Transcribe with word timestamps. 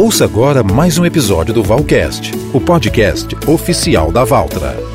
Ouça 0.00 0.24
agora 0.24 0.62
mais 0.62 0.96
um 0.96 1.04
episódio 1.04 1.52
do 1.52 1.62
Valcast, 1.62 2.32
o 2.54 2.58
podcast 2.58 3.36
oficial 3.46 4.10
da 4.10 4.24
Valtra. 4.24 4.89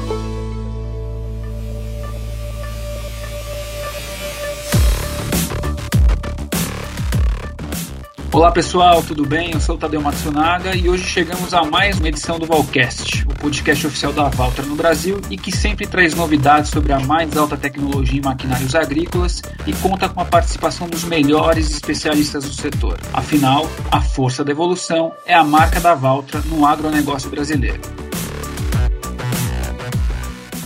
Olá 8.35 8.51
pessoal, 8.51 9.01
tudo 9.01 9.25
bem? 9.25 9.53
Eu 9.53 9.61
sou 9.61 9.75
o 9.75 9.77
Tadeu 9.77 10.01
Matsunaga 10.01 10.75
e 10.75 10.89
hoje 10.89 11.05
chegamos 11.05 11.53
a 11.53 11.63
mais 11.63 11.97
uma 11.97 12.09
edição 12.09 12.37
do 12.37 12.45
Valcast, 12.45 13.23
o 13.23 13.33
podcast 13.33 13.87
oficial 13.87 14.11
da 14.11 14.27
Valtra 14.27 14.65
no 14.65 14.75
Brasil 14.75 15.21
e 15.29 15.37
que 15.37 15.53
sempre 15.53 15.87
traz 15.87 16.13
novidades 16.13 16.69
sobre 16.69 16.91
a 16.91 16.99
mais 16.99 17.37
alta 17.37 17.55
tecnologia 17.55 18.19
em 18.19 18.21
maquinários 18.21 18.75
agrícolas 18.75 19.41
e 19.65 19.71
conta 19.71 20.09
com 20.09 20.19
a 20.19 20.25
participação 20.25 20.89
dos 20.89 21.05
melhores 21.05 21.71
especialistas 21.71 22.43
do 22.43 22.53
setor. 22.53 22.99
Afinal, 23.13 23.69
a 23.89 24.01
força 24.01 24.43
da 24.43 24.51
evolução 24.51 25.13
é 25.25 25.33
a 25.33 25.43
marca 25.45 25.79
da 25.79 25.95
Valtra 25.95 26.41
no 26.41 26.65
agronegócio 26.65 27.29
brasileiro. 27.29 27.79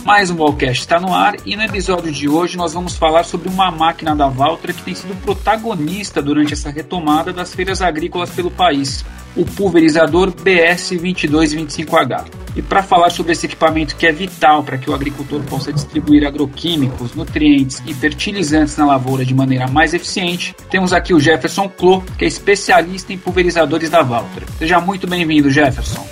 Mais 0.04 0.30
um 0.30 0.36
Wallcast 0.36 0.80
está 0.80 0.98
no 0.98 1.14
ar 1.14 1.36
e 1.44 1.54
no 1.54 1.62
episódio 1.62 2.10
de 2.10 2.26
hoje 2.26 2.56
nós 2.56 2.72
vamos 2.72 2.96
falar 2.96 3.22
sobre 3.22 3.48
uma 3.48 3.70
máquina 3.70 4.16
da 4.16 4.28
Valtra 4.28 4.72
que 4.72 4.82
tem 4.82 4.94
sido 4.94 5.14
protagonista 5.22 6.22
durante 6.22 6.54
essa 6.54 6.70
retomada 6.70 7.32
das 7.32 7.54
feiras 7.54 7.82
agrícolas 7.82 8.30
pelo 8.30 8.50
país, 8.50 9.04
o 9.36 9.44
pulverizador 9.44 10.32
BS2225H. 10.32 12.24
E 12.56 12.62
para 12.62 12.82
falar 12.82 13.10
sobre 13.10 13.32
esse 13.32 13.46
equipamento 13.46 13.94
que 13.94 14.06
é 14.06 14.12
vital 14.12 14.64
para 14.64 14.78
que 14.78 14.90
o 14.90 14.94
agricultor 14.94 15.42
possa 15.42 15.72
distribuir 15.72 16.26
agroquímicos, 16.26 17.14
nutrientes 17.14 17.82
e 17.86 17.92
fertilizantes 17.92 18.76
na 18.78 18.86
lavoura 18.86 19.24
de 19.24 19.34
maneira 19.34 19.68
mais 19.68 19.92
eficiente, 19.92 20.56
temos 20.70 20.94
aqui 20.94 21.12
o 21.12 21.20
Jefferson 21.20 21.68
Clô, 21.68 22.02
que 22.18 22.24
é 22.24 22.28
especialista 22.28 23.12
em 23.12 23.18
pulverizadores 23.18 23.90
da 23.90 24.02
Valtra. 24.02 24.46
Seja 24.58 24.80
muito 24.80 25.06
bem-vindo, 25.06 25.50
Jefferson. 25.50 26.04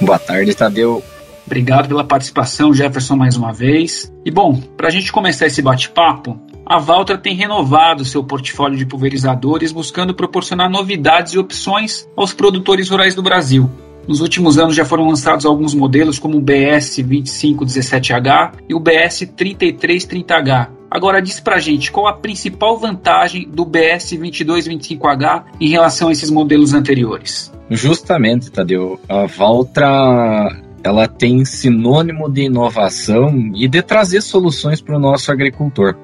Boa 0.00 0.18
tarde, 0.18 0.52
Tadeu. 0.54 1.02
Obrigado 1.46 1.88
pela 1.88 2.04
participação, 2.04 2.72
Jefferson, 2.72 3.16
mais 3.16 3.36
uma 3.36 3.52
vez. 3.52 4.12
E 4.24 4.30
bom, 4.30 4.60
para 4.76 4.88
a 4.88 4.90
gente 4.90 5.12
começar 5.12 5.46
esse 5.46 5.60
bate-papo, 5.60 6.40
a 6.66 6.78
Valtra 6.78 7.18
tem 7.18 7.34
renovado 7.34 8.04
seu 8.04 8.24
portfólio 8.24 8.78
de 8.78 8.86
pulverizadores, 8.86 9.70
buscando 9.70 10.14
proporcionar 10.14 10.70
novidades 10.70 11.34
e 11.34 11.38
opções 11.38 12.08
aos 12.16 12.32
produtores 12.32 12.88
rurais 12.88 13.14
do 13.14 13.22
Brasil. 13.22 13.70
Nos 14.08 14.20
últimos 14.20 14.58
anos 14.58 14.74
já 14.74 14.84
foram 14.84 15.08
lançados 15.08 15.46
alguns 15.46 15.74
modelos 15.74 16.18
como 16.18 16.36
o 16.38 16.40
BS 16.40 17.02
2517H 17.02 18.52
e 18.68 18.74
o 18.74 18.80
BS 18.80 19.26
3330H. 19.26 20.68
Agora 20.90 21.20
diz 21.20 21.40
pra 21.40 21.58
gente 21.58 21.90
qual 21.90 22.06
a 22.06 22.12
principal 22.12 22.78
vantagem 22.78 23.48
do 23.48 23.64
BS 23.64 24.16
2225H 24.16 25.44
em 25.60 25.68
relação 25.68 26.08
a 26.08 26.12
esses 26.12 26.30
modelos 26.30 26.72
anteriores. 26.72 27.52
Justamente, 27.70 28.50
Tadeu, 28.50 29.00
a 29.08 29.26
Valtra 29.26 30.63
ela 30.84 31.08
tem 31.08 31.46
sinônimo 31.46 32.30
de 32.30 32.42
inovação 32.42 33.50
e 33.54 33.66
de 33.66 33.80
trazer 33.80 34.20
soluções 34.20 34.82
para 34.82 34.96
o 34.96 35.00
nosso 35.00 35.32
agricultor. 35.32 35.96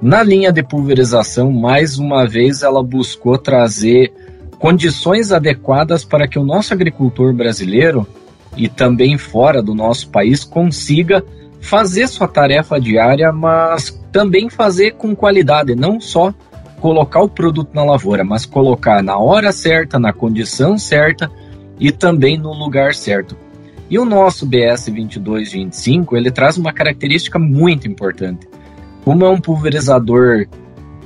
Na 0.00 0.22
linha 0.22 0.50
de 0.50 0.62
pulverização, 0.62 1.52
mais 1.52 1.98
uma 1.98 2.26
vez, 2.26 2.62
ela 2.62 2.82
buscou 2.82 3.36
trazer 3.36 4.10
condições 4.58 5.30
adequadas 5.30 6.04
para 6.04 6.26
que 6.26 6.38
o 6.38 6.44
nosso 6.44 6.72
agricultor 6.72 7.34
brasileiro 7.34 8.06
e 8.56 8.66
também 8.66 9.18
fora 9.18 9.62
do 9.62 9.74
nosso 9.74 10.08
país 10.08 10.42
consiga 10.42 11.22
fazer 11.60 12.08
sua 12.08 12.26
tarefa 12.26 12.80
diária, 12.80 13.30
mas 13.30 13.90
também 14.10 14.48
fazer 14.48 14.92
com 14.92 15.14
qualidade, 15.14 15.74
não 15.74 16.00
só 16.00 16.32
colocar 16.80 17.20
o 17.20 17.28
produto 17.28 17.74
na 17.74 17.84
lavoura, 17.84 18.24
mas 18.24 18.46
colocar 18.46 19.02
na 19.02 19.18
hora 19.18 19.52
certa, 19.52 19.98
na 19.98 20.14
condição 20.14 20.78
certa 20.78 21.30
e 21.78 21.92
também 21.92 22.38
no 22.38 22.54
lugar 22.54 22.94
certo. 22.94 23.36
E 23.90 23.98
o 23.98 24.04
nosso 24.04 24.44
BS 24.44 24.90
2225, 24.90 26.16
ele 26.16 26.30
traz 26.30 26.58
uma 26.58 26.72
característica 26.72 27.38
muito 27.38 27.88
importante. 27.88 28.46
Como 29.02 29.24
é 29.24 29.30
um 29.30 29.40
pulverizador 29.40 30.46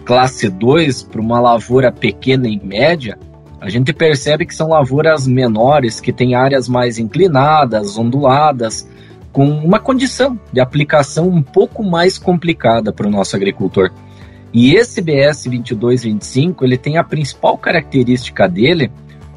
classe 0.05 0.49
2 0.49 1.05
para 1.05 1.21
uma 1.21 1.41
lavoura 1.41 1.93
pequena 1.93 2.49
e 2.49 2.59
média, 2.59 3.17
a 3.61 3.71
gente 3.71 3.93
percebe 3.93 4.45
que 4.45 4.55
são 4.55 4.71
lavouras 4.71 5.29
menores, 5.29 6.01
que 6.01 6.13
têm 6.13 6.35
áreas 6.35 6.69
mais 6.69 6.99
inclinadas, 6.99 7.97
onduladas, 7.97 8.89
com 9.33 9.49
uma 9.49 9.79
condição 9.79 10.37
de 10.53 10.61
aplicação 10.61 11.29
um 11.29 11.41
pouco 11.41 11.85
mais 11.85 12.19
complicada 12.19 12.93
para 12.93 13.07
o 13.07 13.11
nosso 13.11 13.37
agricultor. 13.37 13.93
E 14.53 14.75
esse 14.75 15.01
BS 15.01 15.45
2225, 15.45 16.65
ele 16.65 16.77
tem 16.77 16.99
a 16.99 17.05
principal 17.05 17.57
característica 17.57 18.49
dele, 18.49 18.91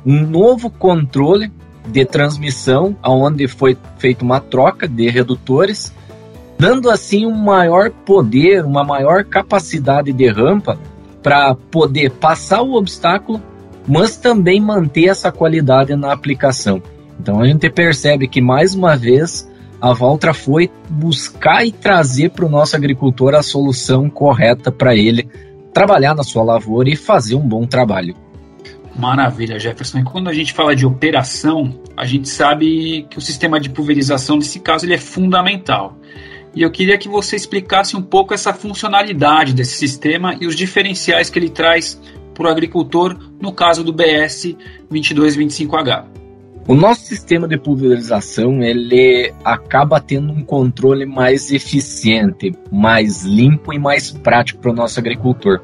um 0.03 0.22
novo 0.22 0.72
controle 0.72 1.52
de 1.88 2.06
transmissão, 2.06 2.96
aonde 3.01 3.47
foi 3.47 3.78
feita 3.97 4.23
uma 4.23 4.40
troca 4.40 4.88
de 4.88 5.09
redutores, 5.09 5.94
dando 6.57 6.90
assim 6.90 7.25
um 7.25 7.35
maior 7.35 7.90
poder, 7.90 8.66
uma 8.66 8.84
maior 8.84 9.23
capacidade 9.23 10.12
de 10.12 10.28
rampa 10.28 10.78
para 11.22 11.56
poder 11.56 12.12
passar 12.12 12.62
o 12.62 12.75
obstáculo, 12.75 13.41
mas 13.88 14.18
também 14.18 14.62
manter 14.62 15.06
essa 15.06 15.31
qualidade 15.31 15.95
na 15.95 16.12
aplicação. 16.12 16.81
Então 17.19 17.41
a 17.41 17.45
gente 17.45 17.69
percebe 17.69 18.28
que 18.28 18.41
mais 18.41 18.74
uma 18.74 18.95
vez 18.95 19.50
a 19.81 19.94
Valtra 19.94 20.34
foi 20.34 20.69
buscar 20.90 21.66
e 21.66 21.72
trazer 21.72 22.31
para 22.31 22.45
o 22.45 22.50
nosso 22.50 22.75
agricultor 22.75 23.35
a 23.35 23.44
solução 23.44 24.09
correta 24.09 24.72
para 24.72 24.95
ele 24.95 25.28
trabalhar 25.74 26.16
na 26.16 26.24
sua 26.24 26.44
lavoura 26.44 26.90
e 26.90 26.95
fazer 26.95 27.35
um 27.35 27.47
bom 27.47 27.66
trabalho. 27.66 28.16
Maravilha, 28.97 29.59
Jefferson. 29.59 30.00
E 30.00 30.03
quando 30.03 30.29
a 30.29 30.33
gente 30.33 30.53
fala 30.53 30.75
de 30.75 30.85
operação, 30.85 31.79
a 31.97 32.06
gente 32.06 32.29
sabe 32.29 33.06
que 33.09 33.17
o 33.17 33.22
sistema 33.22 33.59
de 33.59 33.69
pulverização, 33.69 34.38
nesse 34.38 34.59
caso, 34.59 34.85
ele 34.85 34.94
é 34.94 34.97
fundamental. 34.97 35.97
E 36.56 36.61
eu 36.61 36.72
queria 36.72 36.97
que 36.97 37.09
você 37.09 37.35
explicasse 37.35 37.97
um 37.97 38.01
pouco 38.01 38.33
essa 38.33 38.53
funcionalidade 38.53 39.53
desse 39.53 39.75
sistema 39.75 40.38
e 40.39 40.47
os 40.47 40.56
diferenciais 40.56 41.29
que 41.29 41.38
ele 41.38 41.50
traz 41.50 42.01
para 42.33 42.47
o 42.47 42.50
agricultor 42.50 43.17
no 43.41 43.51
caso 43.51 43.83
do 43.83 43.91
BS 43.91 44.56
2225H. 44.89 46.06
O 46.67 46.73
nosso 46.73 47.01
sistema 47.01 47.47
de 47.47 47.57
pulverização 47.57 48.63
ele 48.63 49.31
acaba 49.44 50.00
tendo 50.00 50.31
um 50.33 50.44
controle 50.44 51.06
mais 51.06 51.51
eficiente, 51.51 52.53
mais 52.72 53.23
limpo 53.23 53.72
e 53.72 53.77
mais 53.77 54.09
prático 54.09 54.62
para 54.62 54.72
o 54.72 54.73
nosso 54.73 55.00
agricultor. 55.00 55.62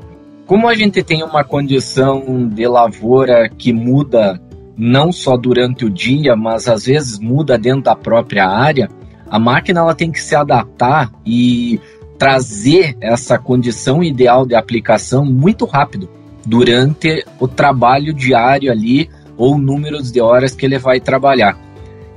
Como 0.52 0.68
a 0.68 0.76
gente 0.76 1.02
tem 1.02 1.24
uma 1.24 1.46
condição 1.46 2.46
de 2.46 2.68
lavoura 2.68 3.48
que 3.48 3.72
muda 3.72 4.38
não 4.76 5.10
só 5.10 5.38
durante 5.38 5.86
o 5.86 5.90
dia, 5.90 6.36
mas 6.36 6.68
às 6.68 6.88
vezes 6.88 7.18
muda 7.18 7.58
dentro 7.58 7.84
da 7.84 7.96
própria 7.96 8.50
área, 8.50 8.90
a 9.30 9.40
máquina 9.40 9.80
ela 9.80 9.96
tem 9.96 10.12
que 10.12 10.22
se 10.22 10.36
adaptar 10.36 11.10
e 11.26 11.80
trazer 12.18 12.98
essa 13.00 13.40
condição 13.40 14.04
ideal 14.04 14.46
de 14.46 14.54
aplicação 14.54 15.24
muito 15.24 15.64
rápido 15.64 16.10
durante 16.46 17.26
o 17.40 17.48
trabalho 17.48 18.14
diário 18.14 18.70
ali 18.70 19.10
ou 19.38 19.58
números 19.58 20.12
de 20.12 20.20
horas 20.20 20.54
que 20.54 20.66
ele 20.66 20.78
vai 20.78 21.00
trabalhar. 21.00 21.58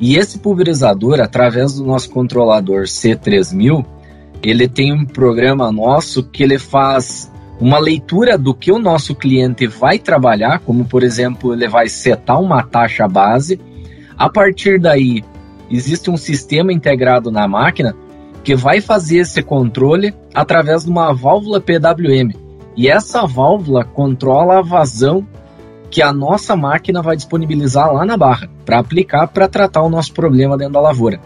E 0.00 0.16
esse 0.16 0.40
pulverizador, 0.40 1.20
através 1.20 1.74
do 1.74 1.84
nosso 1.84 2.10
controlador 2.10 2.82
C3000, 2.82 3.86
ele 4.42 4.66
tem 4.66 4.92
um 4.92 5.06
programa 5.06 5.70
nosso 5.70 6.24
que 6.24 6.42
ele 6.42 6.58
faz 6.58 7.32
uma 7.60 7.78
leitura 7.78 8.36
do 8.36 8.52
que 8.54 8.72
o 8.72 8.78
nosso 8.78 9.14
cliente 9.14 9.66
vai 9.66 9.98
trabalhar, 9.98 10.58
como 10.60 10.84
por 10.84 11.02
exemplo, 11.02 11.52
ele 11.52 11.68
vai 11.68 11.88
setar 11.88 12.40
uma 12.40 12.62
taxa 12.62 13.06
base. 13.06 13.60
A 14.16 14.28
partir 14.28 14.80
daí, 14.80 15.22
existe 15.70 16.10
um 16.10 16.16
sistema 16.16 16.72
integrado 16.72 17.30
na 17.30 17.46
máquina 17.46 17.94
que 18.42 18.54
vai 18.54 18.80
fazer 18.80 19.18
esse 19.18 19.42
controle 19.42 20.14
através 20.34 20.84
de 20.84 20.90
uma 20.90 21.12
válvula 21.14 21.60
PWM. 21.60 22.32
E 22.76 22.88
essa 22.88 23.26
válvula 23.26 23.84
controla 23.84 24.58
a 24.58 24.62
vazão 24.62 25.26
que 25.90 26.02
a 26.02 26.12
nossa 26.12 26.56
máquina 26.56 27.00
vai 27.00 27.14
disponibilizar 27.14 27.92
lá 27.92 28.04
na 28.04 28.16
barra 28.16 28.50
para 28.64 28.80
aplicar 28.80 29.28
para 29.28 29.48
tratar 29.48 29.82
o 29.82 29.88
nosso 29.88 30.12
problema 30.12 30.58
dentro 30.58 30.74
da 30.74 30.80
lavoura. 30.80 31.20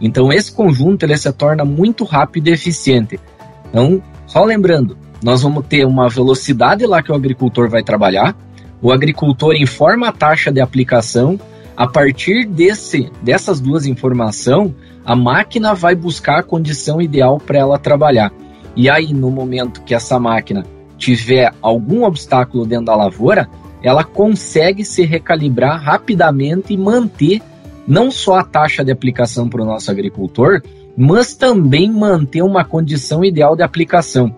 Então 0.00 0.32
esse 0.32 0.50
conjunto 0.50 1.04
ele 1.04 1.16
se 1.16 1.30
torna 1.32 1.64
muito 1.64 2.04
rápido 2.04 2.48
e 2.48 2.52
eficiente. 2.52 3.20
Então, 3.68 4.02
só 4.26 4.42
lembrando, 4.42 4.96
nós 5.24 5.40
vamos 5.40 5.66
ter 5.66 5.86
uma 5.86 6.06
velocidade 6.06 6.84
lá 6.84 7.02
que 7.02 7.10
o 7.10 7.14
agricultor 7.14 7.66
vai 7.66 7.82
trabalhar. 7.82 8.36
O 8.82 8.92
agricultor 8.92 9.54
informa 9.54 10.08
a 10.08 10.12
taxa 10.12 10.52
de 10.52 10.60
aplicação. 10.60 11.40
A 11.74 11.86
partir 11.86 12.44
desse, 12.44 13.10
dessas 13.22 13.58
duas 13.58 13.86
informações, 13.86 14.74
a 15.02 15.16
máquina 15.16 15.74
vai 15.74 15.94
buscar 15.94 16.40
a 16.40 16.42
condição 16.42 17.00
ideal 17.00 17.38
para 17.38 17.58
ela 17.58 17.78
trabalhar. 17.78 18.30
E 18.76 18.90
aí, 18.90 19.14
no 19.14 19.30
momento 19.30 19.80
que 19.80 19.94
essa 19.94 20.20
máquina 20.20 20.62
tiver 20.98 21.50
algum 21.62 22.04
obstáculo 22.04 22.66
dentro 22.66 22.84
da 22.84 22.94
lavoura, 22.94 23.48
ela 23.82 24.04
consegue 24.04 24.84
se 24.84 25.06
recalibrar 25.06 25.82
rapidamente 25.82 26.74
e 26.74 26.76
manter 26.76 27.40
não 27.88 28.10
só 28.10 28.40
a 28.40 28.44
taxa 28.44 28.84
de 28.84 28.92
aplicação 28.92 29.48
para 29.48 29.62
o 29.62 29.66
nosso 29.66 29.90
agricultor, 29.90 30.60
mas 30.94 31.34
também 31.34 31.90
manter 31.90 32.42
uma 32.42 32.62
condição 32.62 33.24
ideal 33.24 33.56
de 33.56 33.62
aplicação 33.62 34.36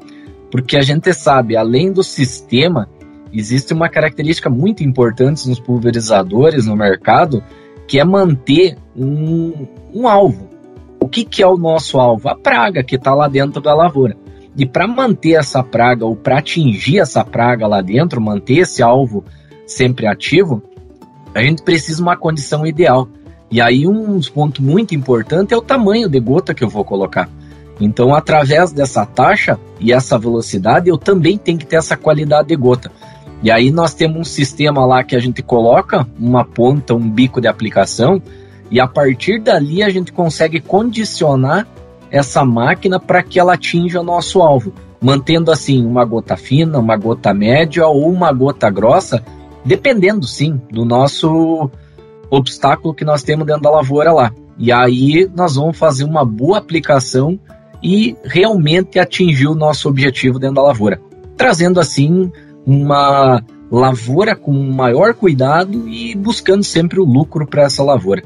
porque 0.51 0.77
a 0.77 0.83
gente 0.83 1.13
sabe, 1.13 1.57
além 1.57 1.93
do 1.93 2.03
sistema, 2.03 2.89
existe 3.33 3.73
uma 3.73 3.89
característica 3.89 4.49
muito 4.49 4.83
importante 4.83 5.49
nos 5.49 5.61
pulverizadores 5.61 6.67
no 6.67 6.77
mercado, 6.77 7.43
que 7.87 7.99
é 7.99 8.05
manter 8.05 8.77
um, 8.97 9.67
um 9.93 10.09
alvo. 10.09 10.49
O 11.01 11.09
que, 11.09 11.25
que 11.25 11.43
é 11.43 11.47
o 11.47 11.57
nosso 11.57 11.99
alvo? 11.99 12.29
A 12.29 12.35
praga 12.35 12.83
que 12.83 12.97
está 12.97 13.15
lá 13.15 13.29
dentro 13.29 13.61
da 13.61 13.75
lavoura. 13.75 14.17
E 14.57 14.65
para 14.65 14.89
manter 14.89 15.33
essa 15.33 15.63
praga, 15.63 16.05
ou 16.07 16.17
para 16.17 16.39
atingir 16.39 16.99
essa 16.99 17.23
praga 17.25 17.67
lá 17.67 17.83
dentro, 17.83 18.21
manter 18.21 18.61
esse 18.61 18.83
alvo 18.83 19.25
sempre 19.67 20.07
ativo, 20.07 20.63
a 21.35 21.43
gente 21.43 21.63
precisa 21.63 21.97
de 21.97 22.03
uma 22.03 22.17
condição 22.17 22.67
ideal. 22.67 23.07
E 23.51 23.61
aí 23.61 23.87
um 23.87 24.19
ponto 24.33 24.63
muito 24.63 24.95
importante 24.95 25.53
é 25.53 25.57
o 25.57 25.63
tamanho 25.63 26.09
de 26.09 26.19
gota 26.19 26.55
que 26.55 26.65
eu 26.65 26.69
vou 26.69 26.85
colocar. 26.85 27.29
Então, 27.81 28.15
através 28.15 28.73
dessa 28.73 29.05
taxa 29.05 29.59
e 29.79 29.93
essa 29.93 30.19
velocidade, 30.19 30.89
eu 30.89 30.97
também 30.97 31.37
tenho 31.37 31.59
que 31.59 31.67
ter 31.67 31.77
essa 31.77 31.97
qualidade 31.97 32.49
de 32.49 32.57
gota. 32.57 32.91
E 33.43 33.51
aí 33.51 33.71
nós 33.71 33.93
temos 33.93 34.19
um 34.19 34.25
sistema 34.25 34.87
lá 34.87 35.05
que 35.05 35.15
a 35.15 35.21
gente 35.21 35.43
coloca 35.43 36.07
uma 36.19 36.45
ponta, 36.45 36.95
um 36.95 37.11
bico 37.11 37.41
de 37.41 37.49
aplicação, 37.49 38.21
e 38.71 38.81
a 38.81 38.89
partir 38.89 39.41
dali 39.41 39.83
a 39.83 39.91
gente 39.91 40.13
consegue 40.13 40.61
condicionar 40.61 41.67
essa 42.11 42.45
máquina 42.45 42.99
para 42.99 43.23
que 43.23 43.39
ela 43.39 43.55
atinja 43.55 44.01
o 44.01 44.05
nosso 44.05 44.41
alvo, 44.41 44.73
mantendo 45.01 45.51
assim 45.53 45.85
uma 45.85 46.05
gota 46.05 46.37
fina, 46.37 46.79
uma 46.79 46.97
gota 46.97 47.35
média 47.35 47.87
ou 47.87 48.11
uma 48.11 48.33
gota 48.33 48.71
grossa, 48.71 49.23
dependendo 49.65 50.27
sim 50.27 50.61
do 50.71 50.85
nosso 50.85 51.71
obstáculo 52.31 52.95
que 52.95 53.05
nós 53.05 53.23
temos 53.23 53.47
dentro 53.47 53.63
da 53.63 53.71
lavoura 53.71 54.13
lá. 54.13 54.33
E 54.59 54.73
aí 54.73 55.31
nós 55.35 55.57
vamos 55.57 55.77
fazer 55.77 56.05
uma 56.05 56.25
boa 56.25 56.59
aplicação 56.59 57.39
e 57.87 58.17
realmente 58.25 58.99
atingir 58.99 59.47
o 59.47 59.55
nosso 59.55 59.89
objetivo 59.89 60.41
dentro 60.41 60.57
da 60.57 60.63
lavoura, 60.63 61.01
trazendo 61.37 61.79
assim 61.79 62.33
uma 62.67 63.41
lavoura 63.71 64.35
com 64.35 64.53
maior 64.53 65.15
cuidado 65.15 65.89
e 65.89 66.13
buscando 66.17 66.65
sempre 66.65 66.99
o 66.99 67.05
lucro 67.05 67.47
para 67.47 67.63
essa 67.63 67.85
lavoura. 67.85 68.25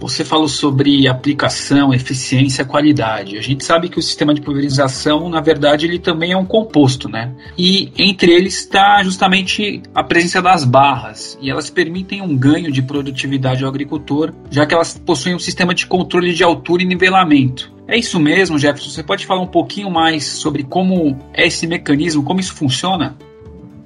Você 0.00 0.24
falou 0.24 0.48
sobre 0.48 1.08
aplicação, 1.08 1.92
eficiência, 1.92 2.64
qualidade. 2.64 3.36
A 3.36 3.42
gente 3.42 3.64
sabe 3.64 3.88
que 3.88 3.98
o 3.98 4.02
sistema 4.02 4.32
de 4.32 4.40
pulverização, 4.40 5.28
na 5.28 5.40
verdade, 5.40 5.86
ele 5.86 5.98
também 5.98 6.32
é 6.32 6.36
um 6.36 6.44
composto, 6.44 7.08
né? 7.08 7.34
E 7.56 7.92
entre 7.98 8.32
eles 8.32 8.58
está 8.58 9.02
justamente 9.02 9.82
a 9.94 10.04
presença 10.04 10.40
das 10.40 10.64
barras, 10.64 11.36
e 11.42 11.50
elas 11.50 11.68
permitem 11.68 12.22
um 12.22 12.36
ganho 12.36 12.70
de 12.70 12.80
produtividade 12.80 13.64
ao 13.64 13.70
agricultor, 13.70 14.32
já 14.50 14.64
que 14.64 14.74
elas 14.74 14.96
possuem 14.96 15.34
um 15.34 15.38
sistema 15.40 15.74
de 15.74 15.86
controle 15.86 16.32
de 16.32 16.44
altura 16.44 16.82
e 16.82 16.86
nivelamento. 16.86 17.72
É 17.88 17.98
isso 17.98 18.20
mesmo, 18.20 18.58
Jefferson? 18.58 18.90
Você 18.90 19.02
pode 19.02 19.26
falar 19.26 19.40
um 19.40 19.46
pouquinho 19.46 19.90
mais 19.90 20.24
sobre 20.24 20.62
como 20.62 21.18
é 21.32 21.46
esse 21.46 21.66
mecanismo, 21.66 22.22
como 22.22 22.38
isso 22.38 22.54
funciona? 22.54 23.16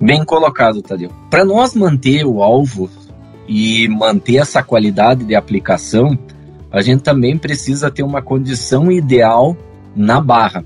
Bem 0.01 0.25
colocado, 0.25 0.83
Tadeu. 0.83 1.13
Para 1.31 1.45
nós 1.45 1.75
manter 1.75 2.27
o 2.27 2.43
alvo 2.43 2.91
e 3.55 3.87
manter 3.87 4.37
essa 4.37 4.63
qualidade 4.63 5.27
de 5.27 5.35
aplicação, 5.35 6.19
a 6.71 6.81
gente 6.81 7.03
também 7.03 7.37
precisa 7.37 7.91
ter 7.91 8.03
uma 8.03 8.23
condição 8.23 8.91
ideal 8.91 9.55
na 9.95 10.23
barra. 10.23 10.65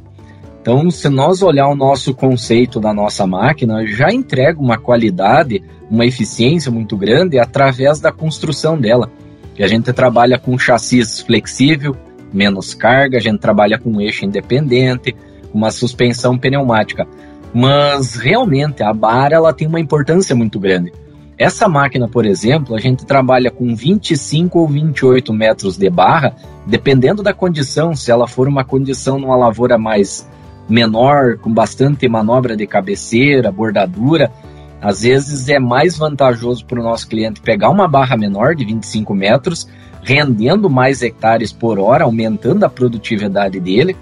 Então, 0.62 0.88
se 0.88 1.08
nós 1.08 1.42
olhar 1.42 1.66
o 1.66 1.74
nosso 1.74 2.14
conceito 2.14 2.78
da 2.78 2.94
nossa 2.94 3.26
máquina, 3.26 3.84
já 3.84 4.12
entrega 4.12 4.60
uma 4.60 4.78
qualidade, 4.78 5.64
uma 5.90 6.06
eficiência 6.06 6.70
muito 6.70 6.96
grande 6.96 7.40
através 7.40 7.98
da 7.98 8.12
construção 8.12 8.78
dela. 8.78 9.10
E 9.58 9.64
a 9.64 9.66
gente 9.66 9.92
trabalha 9.92 10.38
com 10.38 10.56
chassis 10.56 11.20
flexível, 11.20 11.96
menos 12.32 12.72
carga, 12.72 13.18
a 13.18 13.20
gente 13.20 13.40
trabalha 13.40 13.78
com 13.80 14.00
eixo 14.00 14.24
independente, 14.24 15.14
uma 15.52 15.72
suspensão 15.72 16.38
pneumática. 16.38 17.04
Mas 17.52 18.14
realmente 18.14 18.80
a 18.84 18.92
barra 18.92 19.30
ela 19.32 19.52
tem 19.52 19.66
uma 19.66 19.80
importância 19.80 20.36
muito 20.36 20.60
grande. 20.60 20.92
Essa 21.38 21.68
máquina, 21.68 22.08
por 22.08 22.24
exemplo, 22.24 22.74
a 22.74 22.80
gente 22.80 23.04
trabalha 23.04 23.50
com 23.50 23.74
25 23.74 24.58
ou 24.58 24.66
28 24.66 25.32
metros 25.34 25.76
de 25.76 25.90
barra, 25.90 26.34
dependendo 26.66 27.22
da 27.22 27.34
condição, 27.34 27.94
se 27.94 28.10
ela 28.10 28.26
for 28.26 28.48
uma 28.48 28.64
condição 28.64 29.18
numa 29.18 29.36
lavoura 29.36 29.76
mais 29.76 30.26
menor, 30.66 31.36
com 31.36 31.52
bastante 31.52 32.08
manobra 32.08 32.56
de 32.56 32.66
cabeceira, 32.66 33.52
bordadura, 33.52 34.32
às 34.80 35.02
vezes 35.02 35.48
é 35.50 35.58
mais 35.58 35.98
vantajoso 35.98 36.64
para 36.64 36.80
o 36.80 36.82
nosso 36.82 37.06
cliente 37.06 37.40
pegar 37.40 37.68
uma 37.68 37.86
barra 37.86 38.16
menor 38.16 38.54
de 38.54 38.64
25 38.64 39.14
metros, 39.14 39.68
rendendo 40.02 40.70
mais 40.70 41.02
hectares 41.02 41.52
por 41.52 41.78
hora, 41.78 42.04
aumentando 42.04 42.64
a 42.64 42.70
produtividade 42.70 43.60
dele. 43.60 43.94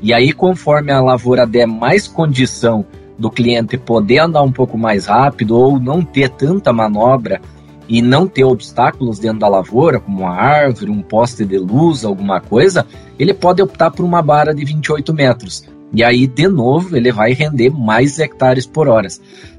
E 0.00 0.12
aí, 0.12 0.32
conforme 0.32 0.92
a 0.92 1.00
lavoura 1.00 1.46
der 1.46 1.66
mais 1.66 2.06
condição 2.06 2.84
do 3.18 3.30
cliente 3.30 3.78
poder 3.78 4.18
andar 4.18 4.42
um 4.42 4.52
pouco 4.52 4.76
mais 4.76 5.06
rápido 5.06 5.56
ou 5.56 5.80
não 5.80 6.02
ter 6.02 6.28
tanta 6.28 6.72
manobra 6.72 7.40
e 7.88 8.02
não 8.02 8.26
ter 8.26 8.44
obstáculos 8.44 9.18
dentro 9.18 9.38
da 9.38 9.48
lavoura, 9.48 10.00
como 10.00 10.20
uma 10.20 10.34
árvore, 10.34 10.90
um 10.90 11.02
poste 11.02 11.44
de 11.44 11.58
luz, 11.58 12.04
alguma 12.04 12.40
coisa, 12.40 12.84
ele 13.18 13.32
pode 13.32 13.62
optar 13.62 13.90
por 13.90 14.04
uma 14.04 14.20
barra 14.20 14.52
de 14.52 14.64
28 14.64 15.14
metros. 15.14 15.64
E 15.92 16.02
aí, 16.02 16.26
de 16.26 16.48
novo, 16.48 16.96
ele 16.96 17.12
vai 17.12 17.32
render 17.32 17.70
mais 17.70 18.18
hectares 18.18 18.66
por 18.66 18.88
hora. 18.88 19.08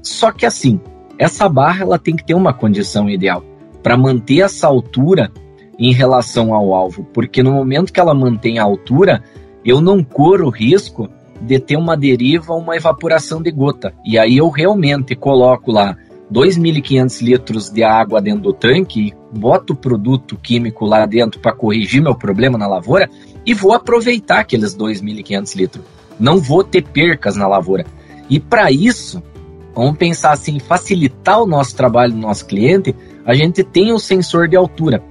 Só 0.02 0.30
que 0.30 0.44
assim, 0.44 0.78
essa 1.18 1.48
barra 1.48 1.82
ela 1.82 1.98
tem 1.98 2.14
que 2.14 2.24
ter 2.24 2.34
uma 2.34 2.52
condição 2.52 3.08
ideal 3.08 3.42
para 3.82 3.96
manter 3.96 4.40
essa 4.40 4.66
altura 4.66 5.32
em 5.78 5.92
relação 5.92 6.52
ao 6.52 6.74
alvo, 6.74 7.04
porque 7.14 7.42
no 7.42 7.52
momento 7.52 7.92
que 7.92 8.00
ela 8.00 8.12
mantém 8.12 8.58
a 8.58 8.64
altura, 8.64 9.22
eu 9.64 9.80
não 9.80 10.02
corro 10.02 10.50
risco 10.50 11.08
de 11.40 11.58
ter 11.58 11.76
uma 11.76 11.96
deriva, 11.96 12.54
uma 12.54 12.76
evaporação 12.76 13.42
de 13.42 13.50
gota. 13.50 13.94
E 14.04 14.18
aí 14.18 14.36
eu 14.36 14.48
realmente 14.48 15.14
coloco 15.14 15.70
lá 15.72 15.96
2.500 16.32 17.22
litros 17.22 17.70
de 17.70 17.82
água 17.82 18.20
dentro 18.20 18.42
do 18.42 18.52
tanque, 18.52 19.14
boto 19.32 19.72
o 19.72 19.76
produto 19.76 20.36
químico 20.36 20.84
lá 20.84 21.06
dentro 21.06 21.40
para 21.40 21.54
corrigir 21.54 22.02
meu 22.02 22.14
problema 22.14 22.58
na 22.58 22.66
lavoura 22.66 23.08
e 23.46 23.54
vou 23.54 23.72
aproveitar 23.72 24.40
aqueles 24.40 24.76
2.500 24.76 25.56
litros. 25.56 25.84
Não 26.18 26.38
vou 26.38 26.62
ter 26.62 26.82
percas 26.82 27.36
na 27.36 27.46
lavoura. 27.46 27.86
E 28.28 28.38
para 28.38 28.70
isso, 28.70 29.22
vamos 29.74 29.96
pensar 29.96 30.32
assim, 30.32 30.58
facilitar 30.58 31.40
o 31.40 31.46
nosso 31.46 31.74
trabalho 31.74 32.12
do 32.12 32.18
nosso 32.18 32.44
cliente, 32.44 32.94
a 33.24 33.34
gente 33.34 33.62
tem 33.62 33.92
o 33.92 33.98
sensor 33.98 34.48
de 34.48 34.56
altura. 34.56 35.02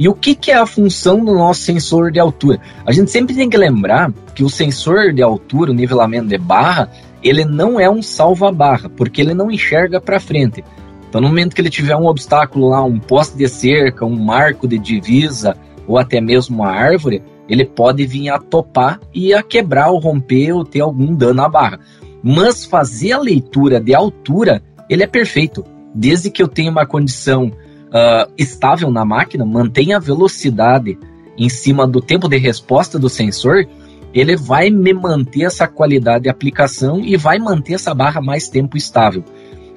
E 0.00 0.08
o 0.08 0.14
que, 0.14 0.34
que 0.34 0.50
é 0.50 0.54
a 0.54 0.64
função 0.64 1.22
do 1.22 1.34
nosso 1.34 1.60
sensor 1.60 2.10
de 2.10 2.18
altura? 2.18 2.58
A 2.86 2.90
gente 2.90 3.10
sempre 3.10 3.36
tem 3.36 3.50
que 3.50 3.56
lembrar 3.58 4.10
que 4.34 4.42
o 4.42 4.48
sensor 4.48 5.12
de 5.12 5.20
altura, 5.20 5.72
o 5.72 5.74
nivelamento 5.74 6.26
de 6.26 6.38
barra, 6.38 6.90
ele 7.22 7.44
não 7.44 7.78
é 7.78 7.90
um 7.90 8.00
salva-barra, 8.00 8.88
porque 8.88 9.20
ele 9.20 9.34
não 9.34 9.50
enxerga 9.50 10.00
para 10.00 10.18
frente. 10.18 10.64
Então, 11.06 11.20
no 11.20 11.28
momento 11.28 11.54
que 11.54 11.60
ele 11.60 11.68
tiver 11.68 11.94
um 11.96 12.06
obstáculo 12.06 12.70
lá, 12.70 12.82
um 12.82 12.98
poste 12.98 13.36
de 13.36 13.46
cerca, 13.46 14.06
um 14.06 14.16
marco 14.16 14.66
de 14.66 14.78
divisa 14.78 15.54
ou 15.86 15.98
até 15.98 16.18
mesmo 16.18 16.56
uma 16.56 16.70
árvore, 16.70 17.22
ele 17.46 17.66
pode 17.66 18.06
vir 18.06 18.30
a 18.30 18.38
topar 18.38 18.98
e 19.12 19.34
a 19.34 19.42
quebrar 19.42 19.90
ou 19.90 19.98
romper 19.98 20.52
ou 20.52 20.64
ter 20.64 20.80
algum 20.80 21.14
dano 21.14 21.42
à 21.42 21.48
barra. 21.48 21.78
Mas 22.22 22.64
fazer 22.64 23.12
a 23.12 23.18
leitura 23.18 23.78
de 23.78 23.94
altura, 23.94 24.62
ele 24.88 25.02
é 25.02 25.06
perfeito, 25.06 25.62
desde 25.94 26.30
que 26.30 26.42
eu 26.42 26.48
tenha 26.48 26.70
uma 26.70 26.86
condição 26.86 27.52
uh, 27.90 28.32
estável 28.38 28.90
na 28.90 29.04
máquina, 29.04 29.44
mantém 29.44 29.92
a 29.92 29.98
velocidade 29.98 30.98
em 31.36 31.48
cima 31.48 31.86
do 31.86 32.00
tempo 32.00 32.28
de 32.28 32.36
resposta 32.36 32.98
do 32.98 33.08
sensor, 33.08 33.66
ele 34.12 34.36
vai 34.36 34.70
me 34.70 34.92
manter 34.92 35.44
essa 35.44 35.66
qualidade 35.66 36.24
de 36.24 36.28
aplicação 36.28 37.00
e 37.00 37.16
vai 37.16 37.38
manter 37.38 37.74
essa 37.74 37.94
barra 37.94 38.20
mais 38.20 38.48
tempo 38.48 38.76
estável. 38.76 39.24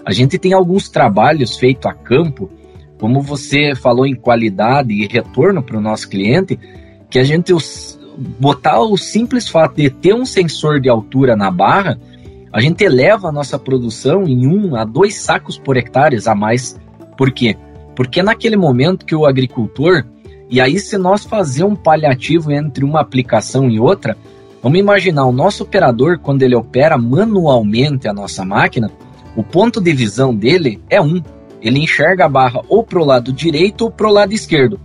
A 0.06 0.12
gente 0.12 0.38
tem 0.38 0.54
alguns 0.54 0.90
trabalhos 0.90 1.58
feitos 1.58 1.86
a 1.86 1.94
campo, 1.94 2.50
como 3.00 3.22
você 3.22 3.76
falou 3.76 4.06
em 4.06 4.16
qualidade 4.16 4.94
e 4.94 5.08
retorno 5.08 5.62
para 5.62 5.78
o 5.78 5.82
nosso 5.82 6.10
cliente, 6.10 6.60
que 7.10 7.20
a 7.20 7.24
gente 7.24 7.54
botar 8.40 8.80
o 8.82 8.98
simples 8.98 9.48
fato 9.48 9.76
de 9.76 9.90
ter 9.90 10.14
um 10.14 10.26
sensor 10.26 10.80
de 10.80 10.90
altura 10.90 11.36
na 11.36 11.50
barra, 11.50 12.00
a 12.52 12.62
gente 12.62 12.84
eleva 12.84 13.30
a 13.30 13.32
nossa 13.32 13.58
produção 13.58 14.28
em 14.28 14.46
um 14.46 14.76
a 14.76 14.84
dois 14.84 15.16
sacos 15.16 15.58
por 15.58 15.78
hectare 15.78 16.18
a 16.26 16.36
mais. 16.36 16.80
Por 17.18 17.32
quê? 17.32 17.56
Porque 17.96 18.24
naquele 18.24 18.56
momento 18.56 19.06
que 19.06 19.16
o 19.16 19.26
agricultor, 19.26 20.04
e 20.50 20.60
aí 20.60 20.80
se 20.80 20.98
nós 20.98 21.24
fazer 21.24 21.64
um 21.64 21.76
paliativo 21.76 22.52
entre 22.52 22.84
uma 22.84 23.02
aplicação 23.02 23.70
e 23.70 23.80
outra, 23.80 24.18
vamos 24.62 24.80
imaginar 24.80 25.26
o 25.26 25.32
nosso 25.32 25.64
operador, 25.64 26.20
quando 26.20 26.44
ele 26.44 26.56
opera 26.56 26.98
manualmente 26.98 28.08
a 28.08 28.14
nossa 28.14 28.44
máquina, 28.44 28.92
o 29.36 29.44
ponto 29.44 29.82
de 29.82 29.94
visão 29.94 30.34
dele 30.34 30.82
é 30.90 31.02
um. 31.02 31.22
Ele 31.62 31.80
enxerga 31.80 32.26
a 32.26 32.30
barra 32.30 32.62
ou 32.68 32.84
para 32.84 33.00
o 33.00 33.06
lado 33.06 33.32
direito 33.32 33.86
ou 33.86 33.92
para 33.92 34.08
o 34.08 34.12
lado 34.12 34.34
esquerdo. 34.34 34.80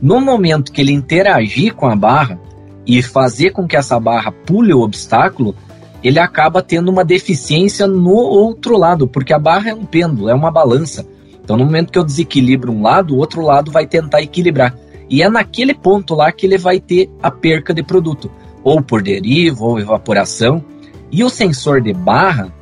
No 0.00 0.20
momento 0.20 0.72
que 0.72 0.80
ele 0.80 0.92
interagir 0.92 1.74
com 1.74 1.86
a 1.86 1.94
barra 1.94 2.40
e 2.86 3.02
fazer 3.02 3.50
com 3.50 3.66
que 3.66 3.76
essa 3.76 4.00
barra 4.00 4.32
pule 4.32 4.74
o 4.74 4.80
obstáculo, 4.80 5.54
ele 6.02 6.18
acaba 6.18 6.62
tendo 6.62 6.90
uma 6.90 7.04
deficiência 7.04 7.86
no 7.86 8.10
outro 8.10 8.76
lado, 8.76 9.06
porque 9.06 9.32
a 9.32 9.38
barra 9.38 9.70
é 9.70 9.74
um 9.74 9.84
pêndulo, 9.84 10.28
é 10.28 10.34
uma 10.34 10.50
balança. 10.50 11.06
Então, 11.42 11.56
no 11.56 11.64
momento 11.64 11.90
que 11.90 11.98
eu 11.98 12.04
desequilibro 12.04 12.72
um 12.72 12.82
lado, 12.82 13.14
o 13.14 13.18
outro 13.18 13.42
lado 13.42 13.70
vai 13.70 13.86
tentar 13.86 14.22
equilibrar. 14.22 14.76
E 15.10 15.22
é 15.22 15.28
naquele 15.28 15.74
ponto 15.74 16.14
lá 16.14 16.30
que 16.32 16.46
ele 16.46 16.56
vai 16.56 16.80
ter 16.80 17.10
a 17.22 17.30
perca 17.30 17.74
de 17.74 17.82
produto, 17.82 18.30
ou 18.62 18.80
por 18.80 19.02
deriva, 19.02 19.64
ou 19.64 19.78
evaporação. 19.78 20.64
E 21.10 21.22
o 21.22 21.28
sensor 21.28 21.80
de 21.80 21.92
barra, 21.92 22.52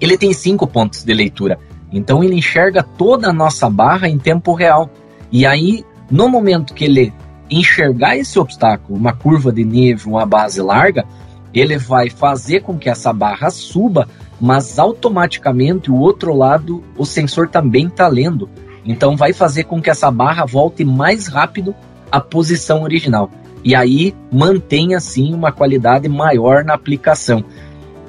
ele 0.00 0.18
tem 0.18 0.32
cinco 0.32 0.66
pontos 0.66 1.04
de 1.04 1.14
leitura. 1.14 1.58
Então 1.92 2.22
ele 2.22 2.34
enxerga 2.34 2.82
toda 2.82 3.30
a 3.30 3.32
nossa 3.32 3.70
barra 3.70 4.08
em 4.08 4.18
tempo 4.18 4.52
real. 4.52 4.90
E 5.32 5.46
aí, 5.46 5.84
no 6.10 6.28
momento 6.28 6.74
que 6.74 6.84
ele 6.84 7.12
enxergar 7.50 8.16
esse 8.16 8.38
obstáculo, 8.38 8.98
uma 8.98 9.12
curva 9.12 9.50
de 9.50 9.64
neve, 9.64 10.06
uma 10.06 10.26
base 10.26 10.60
larga, 10.60 11.06
ele 11.54 11.78
vai 11.78 12.10
fazer 12.10 12.60
com 12.60 12.78
que 12.78 12.90
essa 12.90 13.12
barra 13.12 13.50
suba, 13.50 14.06
mas 14.40 14.78
automaticamente 14.78 15.90
o 15.90 15.96
outro 15.96 16.34
lado 16.34 16.82
o 16.96 17.04
sensor 17.04 17.48
também 17.48 17.86
está 17.86 18.06
lendo. 18.06 18.48
Então 18.84 19.16
vai 19.16 19.32
fazer 19.32 19.64
com 19.64 19.82
que 19.82 19.90
essa 19.90 20.10
barra 20.10 20.44
volte 20.44 20.84
mais 20.84 21.26
rápido 21.26 21.74
à 22.10 22.20
posição 22.20 22.82
original. 22.82 23.30
E 23.64 23.74
aí 23.74 24.14
mantém 24.32 24.94
assim 24.94 25.34
uma 25.34 25.52
qualidade 25.52 26.08
maior 26.08 26.64
na 26.64 26.74
aplicação. 26.74 27.44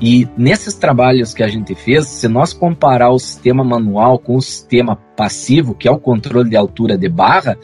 E 0.01 0.27
nesses 0.38 0.75
trabalhos 0.75 1.33
que 1.33 1.43
a 1.43 1.48
gente 1.48 1.75
fez, 1.75 2.05
se 2.07 2.27
nós 2.27 2.53
comparar 2.53 3.09
o 3.09 3.19
sistema 3.19 3.63
manual 3.63 4.17
com 4.17 4.36
o 4.36 4.41
sistema 4.41 4.95
passivo, 4.95 5.75
que 5.75 5.88
é 5.88 5.91
o 5.91 6.00
controle 6.00 6.50
de 6.50 6.55
altura 6.55 6.98
de 6.98 7.09
barra, 7.09 7.57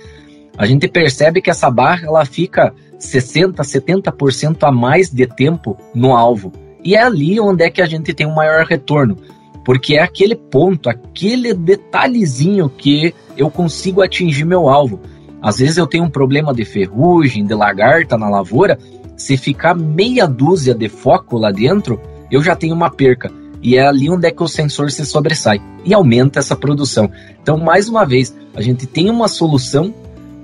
a 0.58 0.66
gente 0.66 0.88
percebe 0.88 1.42
que 1.42 1.50
essa 1.50 1.70
barra 1.70 2.08
ela 2.08 2.26
fica 2.26 2.74
60, 3.00 3.62
70% 3.62 4.64
a 4.64 4.72
mais 4.72 5.10
de 5.10 5.26
tempo 5.28 5.78
no 5.94 6.14
alvo. 6.16 6.52
E 6.86 6.96
é 6.96 7.02
ali 7.02 7.40
onde 7.40 7.64
é 7.66 7.70
que 7.72 7.82
a 7.82 7.88
gente 7.88 8.14
tem 8.14 8.28
um 8.28 8.36
maior 8.36 8.64
retorno, 8.64 9.18
porque 9.66 9.96
é 9.96 10.04
aquele 10.04 10.36
ponto, 10.36 10.88
aquele 10.88 11.52
detalhezinho 11.52 12.70
que 12.70 13.14
eu 13.36 13.50
consigo 13.50 14.04
atingir 14.04 14.46
meu 14.46 14.70
alvo. 14.70 15.00
Às 15.42 15.58
vezes 15.58 15.78
eu 15.78 15.88
tenho 15.88 16.04
um 16.04 16.10
problema 16.10 16.54
de 16.54 16.64
ferrugem, 16.64 17.44
de 17.44 17.56
lagarta 17.56 18.16
na 18.16 18.30
lavoura, 18.30 18.78
se 19.18 19.36
ficar 19.36 19.74
meia 19.74 20.28
dúzia 20.28 20.76
de 20.76 20.88
foco 20.88 21.38
lá 21.40 21.52
dentro, 21.52 22.00
eu 22.30 22.44
já 22.44 22.56
tenho 22.56 22.76
uma 22.76 22.92
perca. 22.92 23.32
E 23.64 23.78
é 23.78 23.88
ali 23.88 24.08
onde 24.08 24.28
é 24.28 24.32
que 24.32 24.44
o 24.44 24.48
sensor 24.48 24.92
se 24.92 25.04
sobressai 25.08 25.60
e 25.84 25.92
aumenta 25.92 26.38
essa 26.38 26.56
produção. 26.56 27.10
Então, 27.42 27.58
mais 27.58 27.90
uma 27.90 28.06
vez, 28.06 28.36
a 28.54 28.62
gente 28.62 28.86
tem 28.86 29.10
uma 29.10 29.28
solução 29.28 29.92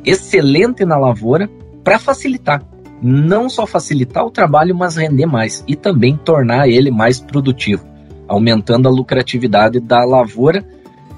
excelente 0.04 0.84
na 0.86 0.98
lavoura 0.98 1.48
para 1.84 2.00
facilitar. 2.00 2.64
Não 3.02 3.50
só 3.50 3.66
facilitar 3.66 4.26
o 4.26 4.32
trabalho, 4.32 4.76
mas 4.76 4.96
render 4.96 5.26
mais 5.26 5.64
e 5.68 5.76
também 5.76 6.16
tornar 6.16 6.70
ele 6.70 6.92
mais 6.92 7.20
produtivo, 7.20 7.86
aumentando 8.28 8.88
a 8.88 8.92
lucratividade 8.92 9.80
da 9.80 10.04
lavoura. 10.06 10.64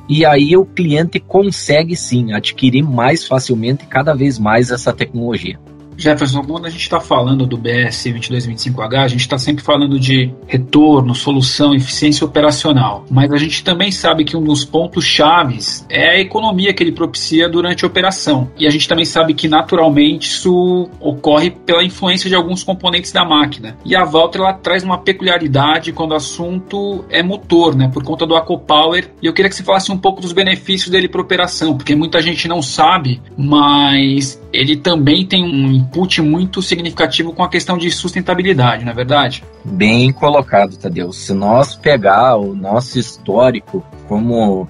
E 0.08 0.26
aí 0.26 0.56
o 0.56 0.66
cliente 0.66 1.20
consegue 1.20 1.96
sim 1.96 2.34
adquirir 2.34 2.84
mais 2.84 3.26
facilmente 3.28 3.86
cada 3.86 4.14
vez 4.14 4.40
mais 4.40 4.72
essa 4.72 4.94
tecnologia. 4.94 5.60
Jefferson, 5.98 6.44
quando 6.44 6.66
a 6.66 6.70
gente 6.70 6.82
está 6.82 7.00
falando 7.00 7.46
do 7.46 7.58
BS 7.58 8.06
2225H, 8.06 9.04
a 9.04 9.08
gente 9.08 9.22
está 9.22 9.38
sempre 9.38 9.64
falando 9.64 10.00
de 10.00 10.34
retorno, 10.48 11.16
solução, 11.16 11.74
eficiência 11.74 12.26
operacional. 12.26 13.06
Mas 13.10 13.32
a 13.32 13.38
gente 13.38 13.64
também 13.64 13.92
sabe 13.92 14.24
que 14.24 14.36
um 14.36 14.44
dos 14.44 14.66
pontos 14.66 15.06
chaves 15.06 15.86
é 15.90 16.12
a 16.12 16.20
economia 16.20 16.74
que 16.74 16.84
ele 16.84 16.92
propicia 16.92 17.50
durante 17.50 17.84
a 17.84 17.88
operação. 17.88 18.52
E 18.58 18.68
a 18.68 18.70
gente 18.70 18.88
também 18.88 19.06
sabe 19.06 19.34
que 19.34 19.48
naturalmente 19.48 20.30
isso 20.30 20.90
ocorre 21.00 21.52
pela 21.52 21.84
influência 21.84 22.30
de 22.30 22.36
alguns 22.36 22.64
componentes 22.64 23.12
da 23.12 23.26
máquina. 23.26 23.78
E 23.86 23.96
a 23.96 24.04
Valtra 24.04 24.42
ela 24.42 24.54
traz 24.54 24.84
uma 24.84 24.98
peculiaridade 24.98 25.92
quando 25.92 26.12
o 26.12 26.16
assunto 26.16 27.06
é 27.10 27.22
motor, 27.22 27.76
né, 27.76 27.90
por 27.92 28.04
conta 28.04 28.26
do 28.26 28.36
AcoPower. 28.36 29.10
E 29.22 29.26
eu 29.26 29.34
queria 29.34 29.50
que 29.50 29.56
você 29.56 29.64
falasse 29.64 29.92
um 29.92 29.98
pouco 29.98 30.22
dos 30.22 30.34
benefícios 30.34 30.90
dele 30.90 31.08
para 31.08 31.22
operação, 31.22 31.76
porque 31.78 31.96
muita 31.96 32.22
gente 32.22 32.48
não 32.48 32.62
sabe, 32.62 33.22
mas 33.38 34.42
ele 34.52 34.78
também 34.78 35.26
tem 35.26 35.44
um 35.44 35.83
input 35.84 36.22
muito 36.22 36.62
significativo 36.62 37.34
com 37.34 37.44
a 37.44 37.50
questão 37.50 37.78
de 37.78 37.92
sustentabilidade, 37.92 38.86
não 38.86 38.92
é 38.92 38.96
verdade? 38.96 39.44
Bem 39.64 40.12
colocado, 40.12 40.78
Tadeu. 40.78 41.12
Se 41.12 41.34
nós 41.34 41.76
pegar 41.76 42.38
o 42.38 42.56
nosso 42.56 42.98
histórico 42.98 43.86
como 44.08 44.68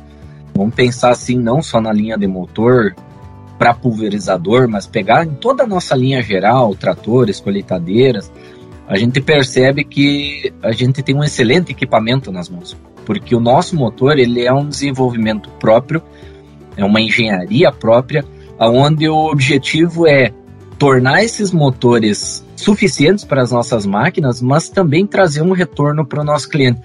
vamos 0.55 0.75
pensar 0.75 1.11
assim, 1.11 1.37
não 1.37 1.61
só 1.61 1.79
na 1.79 1.91
linha 1.91 2.17
de 2.17 2.27
motor 2.27 2.95
para 3.57 3.73
pulverizador, 3.73 4.67
mas 4.67 4.87
pegar 4.87 5.25
em 5.25 5.35
toda 5.35 5.63
a 5.63 5.67
nossa 5.67 5.95
linha 5.95 6.21
geral, 6.21 6.75
tratores, 6.75 7.39
colheitadeiras, 7.39 8.31
a 8.87 8.97
gente 8.97 9.21
percebe 9.21 9.83
que 9.83 10.53
a 10.61 10.71
gente 10.71 11.01
tem 11.01 11.15
um 11.15 11.23
excelente 11.23 11.71
equipamento 11.71 12.31
nas 12.31 12.49
mãos, 12.49 12.75
porque 13.05 13.35
o 13.35 13.39
nosso 13.39 13.75
motor 13.75 14.19
ele 14.19 14.45
é 14.45 14.53
um 14.53 14.67
desenvolvimento 14.67 15.49
próprio, 15.59 16.01
é 16.75 16.83
uma 16.83 17.01
engenharia 17.01 17.71
própria, 17.71 18.23
onde 18.59 19.07
o 19.07 19.31
objetivo 19.31 20.07
é 20.07 20.31
tornar 20.83 21.23
esses 21.23 21.53
motores 21.53 22.45
suficientes 22.57 23.23
para 23.23 23.41
as 23.41 23.53
nossas 23.53 23.85
máquinas, 23.85 24.41
mas 24.41 24.67
também 24.67 25.07
trazer 25.07 25.41
um 25.41 25.53
retorno 25.53 26.05
para 26.05 26.19
o 26.19 26.25
nosso 26.25 26.49
cliente. 26.49 26.81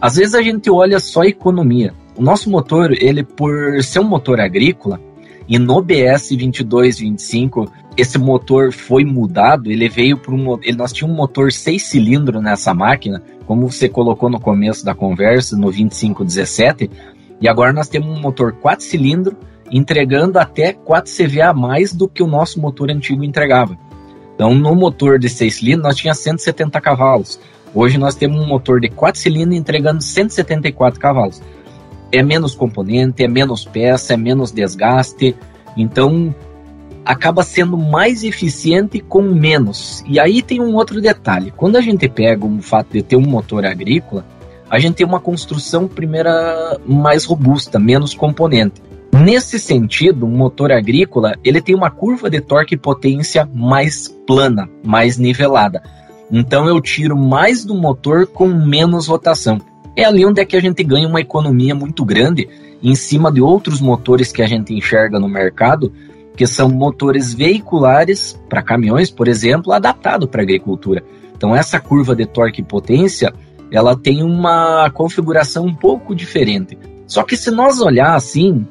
Às 0.00 0.16
vezes 0.16 0.34
a 0.34 0.40
gente 0.40 0.70
olha 0.70 0.98
só 0.98 1.22
economia. 1.22 1.92
O 2.16 2.22
nosso 2.22 2.48
motor, 2.48 2.92
ele 2.92 3.22
por 3.22 3.52
ser 3.82 3.98
um 4.00 4.04
motor 4.04 4.40
agrícola, 4.40 4.98
e 5.46 5.58
no 5.58 5.82
BS 5.82 6.30
2225 6.30 7.70
esse 7.94 8.16
motor 8.16 8.72
foi 8.72 9.04
mudado, 9.04 9.70
ele 9.70 9.86
veio 9.86 10.16
para 10.16 10.32
um 10.34 10.58
ele, 10.62 10.78
nós 10.78 10.90
tínhamos 10.90 11.14
um 11.14 11.20
motor 11.20 11.52
seis 11.52 11.82
cilindros 11.82 12.42
nessa 12.42 12.72
máquina, 12.72 13.22
como 13.44 13.70
você 13.70 13.86
colocou 13.86 14.30
no 14.30 14.40
começo 14.40 14.82
da 14.82 14.94
conversa, 14.94 15.56
no 15.56 15.70
2517, 15.70 16.90
e 17.38 17.46
agora 17.46 17.70
nós 17.70 17.86
temos 17.86 18.16
um 18.16 18.18
motor 18.18 18.54
quatro 18.54 18.86
cilindros 18.86 19.36
entregando 19.72 20.38
até 20.38 20.74
4 20.74 21.10
CVA 21.10 21.48
a 21.48 21.54
mais 21.54 21.92
do 21.94 22.06
que 22.06 22.22
o 22.22 22.26
nosso 22.26 22.60
motor 22.60 22.90
antigo 22.90 23.24
entregava. 23.24 23.76
Então, 24.34 24.54
no 24.54 24.74
motor 24.74 25.18
de 25.18 25.28
6 25.28 25.54
cilindros, 25.54 25.84
nós 25.84 25.96
tínhamos 25.96 26.22
170 26.22 26.80
cavalos. 26.80 27.40
Hoje 27.74 27.96
nós 27.96 28.14
temos 28.14 28.38
um 28.38 28.46
motor 28.46 28.80
de 28.80 28.90
4 28.90 29.18
cilindros 29.18 29.56
entregando 29.56 30.02
174 30.02 31.00
cavalos. 31.00 31.40
É 32.10 32.22
menos 32.22 32.54
componente, 32.54 33.24
é 33.24 33.28
menos 33.28 33.64
peça, 33.64 34.12
é 34.12 34.16
menos 34.16 34.52
desgaste. 34.52 35.34
Então, 35.74 36.34
acaba 37.04 37.42
sendo 37.42 37.76
mais 37.78 38.22
eficiente 38.22 39.00
com 39.00 39.22
menos. 39.22 40.04
E 40.06 40.20
aí 40.20 40.42
tem 40.42 40.60
um 40.60 40.74
outro 40.74 41.00
detalhe. 41.00 41.50
Quando 41.56 41.76
a 41.76 41.80
gente 41.80 42.08
pega 42.08 42.44
o 42.44 42.60
fato 42.60 42.92
de 42.92 43.02
ter 43.02 43.16
um 43.16 43.26
motor 43.26 43.64
agrícola, 43.64 44.24
a 44.68 44.78
gente 44.78 44.96
tem 44.96 45.06
uma 45.06 45.20
construção 45.20 45.88
primeira 45.88 46.78
mais 46.86 47.24
robusta, 47.24 47.78
menos 47.78 48.14
componente. 48.14 48.82
Nesse 49.14 49.58
sentido, 49.58 50.26
um 50.26 50.36
motor 50.36 50.72
agrícola 50.72 51.34
ele 51.44 51.60
tem 51.60 51.74
uma 51.74 51.90
curva 51.90 52.30
de 52.30 52.40
torque 52.40 52.74
e 52.74 52.78
potência 52.78 53.48
mais 53.54 54.08
plana, 54.26 54.68
mais 54.82 55.18
nivelada. 55.18 55.82
Então 56.30 56.66
eu 56.66 56.80
tiro 56.80 57.16
mais 57.16 57.62
do 57.62 57.74
motor 57.74 58.26
com 58.26 58.48
menos 58.48 59.06
rotação. 59.06 59.60
É 59.94 60.04
ali 60.04 60.24
onde 60.24 60.40
é 60.40 60.46
que 60.46 60.56
a 60.56 60.60
gente 60.60 60.82
ganha 60.82 61.06
uma 61.06 61.20
economia 61.20 61.74
muito 61.74 62.04
grande 62.04 62.48
em 62.82 62.94
cima 62.94 63.30
de 63.30 63.40
outros 63.40 63.80
motores 63.82 64.32
que 64.32 64.40
a 64.40 64.46
gente 64.46 64.74
enxerga 64.74 65.20
no 65.20 65.28
mercado, 65.28 65.92
que 66.34 66.46
são 66.46 66.70
motores 66.70 67.34
veiculares 67.34 68.40
para 68.48 68.62
caminhões, 68.62 69.10
por 69.10 69.28
exemplo, 69.28 69.72
adaptado 69.72 70.26
para 70.26 70.42
agricultura. 70.42 71.04
Então 71.36 71.54
essa 71.54 71.78
curva 71.78 72.16
de 72.16 72.24
torque 72.24 72.62
e 72.62 72.64
potência, 72.64 73.32
ela 73.70 73.94
tem 73.94 74.22
uma 74.22 74.90
configuração 74.90 75.66
um 75.66 75.74
pouco 75.74 76.14
diferente. 76.14 76.78
Só 77.06 77.22
que 77.22 77.36
se 77.36 77.50
nós 77.50 77.78
olhar 77.78 78.14
assim, 78.14 78.66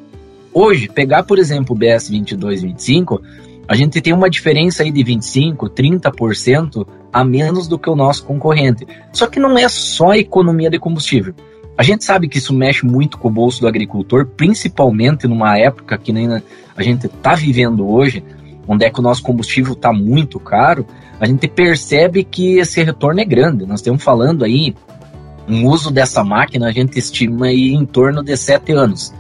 Hoje, 0.54 0.90
pegar, 0.90 1.24
por 1.24 1.40
exemplo, 1.40 1.76
o 1.76 1.80
BS 1.80 2.10
2225, 2.10 3.22
a 3.68 3.76
gente 3.76 4.02
tem 4.02 4.14
uma 4.14 4.30
diferença 4.30 4.84
aí 4.84 4.92
de 4.92 5.04
25, 5.04 5.70
30% 5.70 6.86
a 7.12 7.24
menos 7.24 7.68
do 7.68 7.80
que 7.80 7.90
o 7.90 7.96
nosso 7.96 8.26
concorrente. 8.26 8.86
Só 9.14 9.28
que 9.28 9.40
não 9.40 9.58
é 9.58 9.68
só 9.70 10.14
economia 10.14 10.70
de 10.70 10.78
combustível. 10.78 11.34
A 11.78 11.84
gente 11.84 12.04
sabe 12.04 12.28
que 12.28 12.38
isso 12.38 12.54
mexe 12.54 12.86
muito 12.86 13.18
com 13.18 13.30
o 13.30 13.32
bolso 13.32 13.62
do 13.62 13.68
agricultor, 13.68 14.26
principalmente 14.26 15.28
numa 15.28 15.58
época 15.58 15.98
que 15.98 16.12
nem 16.12 16.28
a 16.76 16.84
gente 16.84 17.08
está 17.08 17.34
vivendo 17.34 17.90
hoje, 17.90 18.24
onde 18.68 18.86
é 18.86 18.90
que 18.90 19.00
o 19.00 19.04
nosso 19.04 19.24
combustível 19.24 19.74
está 19.74 19.92
muito 19.92 20.40
caro, 20.40 20.86
a 21.20 21.26
gente 21.26 21.48
percebe 21.48 22.24
que 22.24 22.60
esse 22.60 22.84
retorno 22.84 23.22
é 23.22 23.26
grande. 23.26 23.66
Nós 23.66 23.80
estamos 23.80 24.04
falando 24.04 24.44
aí, 24.44 24.76
um 25.48 25.66
uso 25.66 25.92
dessa 25.92 26.24
máquina, 26.24 26.68
a 26.68 26.72
gente 26.72 27.00
estima 27.00 27.48
aí 27.48 27.74
em 27.74 27.86
torno 27.86 28.22
de 28.22 28.36
7 28.36 28.74
anos. 28.74 29.14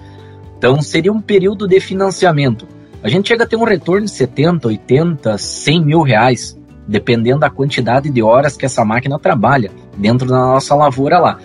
Então 0.61 0.79
seria 0.79 1.11
um 1.11 1.19
período 1.19 1.67
de 1.67 1.79
financiamento. 1.79 2.67
A 3.01 3.09
gente 3.09 3.29
chega 3.29 3.45
a 3.45 3.47
ter 3.47 3.55
um 3.55 3.63
retorno 3.63 4.05
de 4.05 4.11
70, 4.11 4.67
80, 4.67 5.35
100 5.35 5.83
mil 5.83 6.03
reais, 6.03 6.55
dependendo 6.87 7.39
da 7.39 7.49
quantidade 7.49 8.11
de 8.11 8.21
horas 8.21 8.55
que 8.55 8.63
essa 8.63 8.85
máquina 8.85 9.17
trabalha 9.17 9.71
dentro 9.97 10.27
da 10.27 10.37
nossa 10.37 10.75
lavoura 10.75 11.17
lá. 11.17 11.39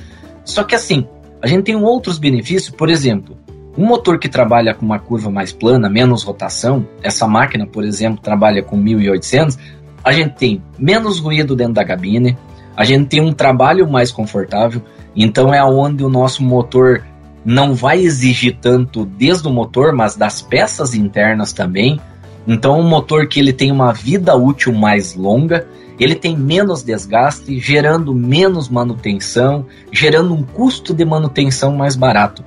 Só 0.45 0.65
que 0.65 0.75
assim, 0.75 1.09
a 1.41 1.47
gente 1.47 1.65
tem 1.65 1.77
outros 1.77 2.19
benefícios, 2.19 2.69
por 2.69 2.91
exemplo, 2.91 3.39
um 3.79 3.87
motor 3.87 4.19
que 4.19 4.29
trabalha 4.29 4.75
com 4.75 4.85
uma 4.85 4.99
curva 4.99 5.31
mais 5.31 5.51
plana, 5.51 5.89
menos 5.89 6.23
rotação, 6.23 6.87
essa 7.03 7.27
máquina, 7.27 7.67
por 7.67 7.85
exemplo, 7.85 8.21
trabalha 8.23 8.63
com 8.63 8.77
1800, 8.77 9.59
a 10.05 10.13
gente 10.13 10.35
tem 10.35 10.63
menos 10.79 11.21
ruído 11.21 11.57
dentro 11.57 11.73
da 11.73 11.87
cabine, 11.87 12.37
a 12.77 12.85
gente 12.85 13.09
tem 13.09 13.23
um 13.23 13.33
trabalho 13.33 13.91
mais 13.91 14.13
confortável, 14.13 14.83
então 15.17 15.55
é 15.55 15.65
onde 15.65 16.05
o 16.05 16.11
nosso 16.11 16.45
motor 16.45 17.03
não 17.47 17.77
vai 17.77 18.01
exigir 18.01 18.59
tanto 18.61 19.07
desde 19.07 19.47
o 19.47 19.53
motor, 19.53 19.93
mas 19.93 20.17
das 20.17 20.43
peças 20.43 20.97
internas 20.97 21.53
também. 21.53 22.01
Então, 22.45 22.81
um 22.81 22.89
motor 22.89 23.29
que 23.29 23.39
ele 23.39 23.53
tem 23.53 23.71
uma 23.71 23.93
vida 23.93 24.35
útil 24.35 24.73
mais 24.73 25.15
longa, 25.15 25.65
ele 25.99 26.17
tem 26.17 26.37
menos 26.37 26.83
desgaste, 26.83 27.57
gerando 27.61 28.13
menos 28.13 28.69
manutenção, 28.69 29.65
gerando 29.93 30.35
um 30.35 30.43
custo 30.43 30.93
de 30.93 31.05
manutenção 31.05 31.77
mais 31.77 31.95
barato. 31.95 32.45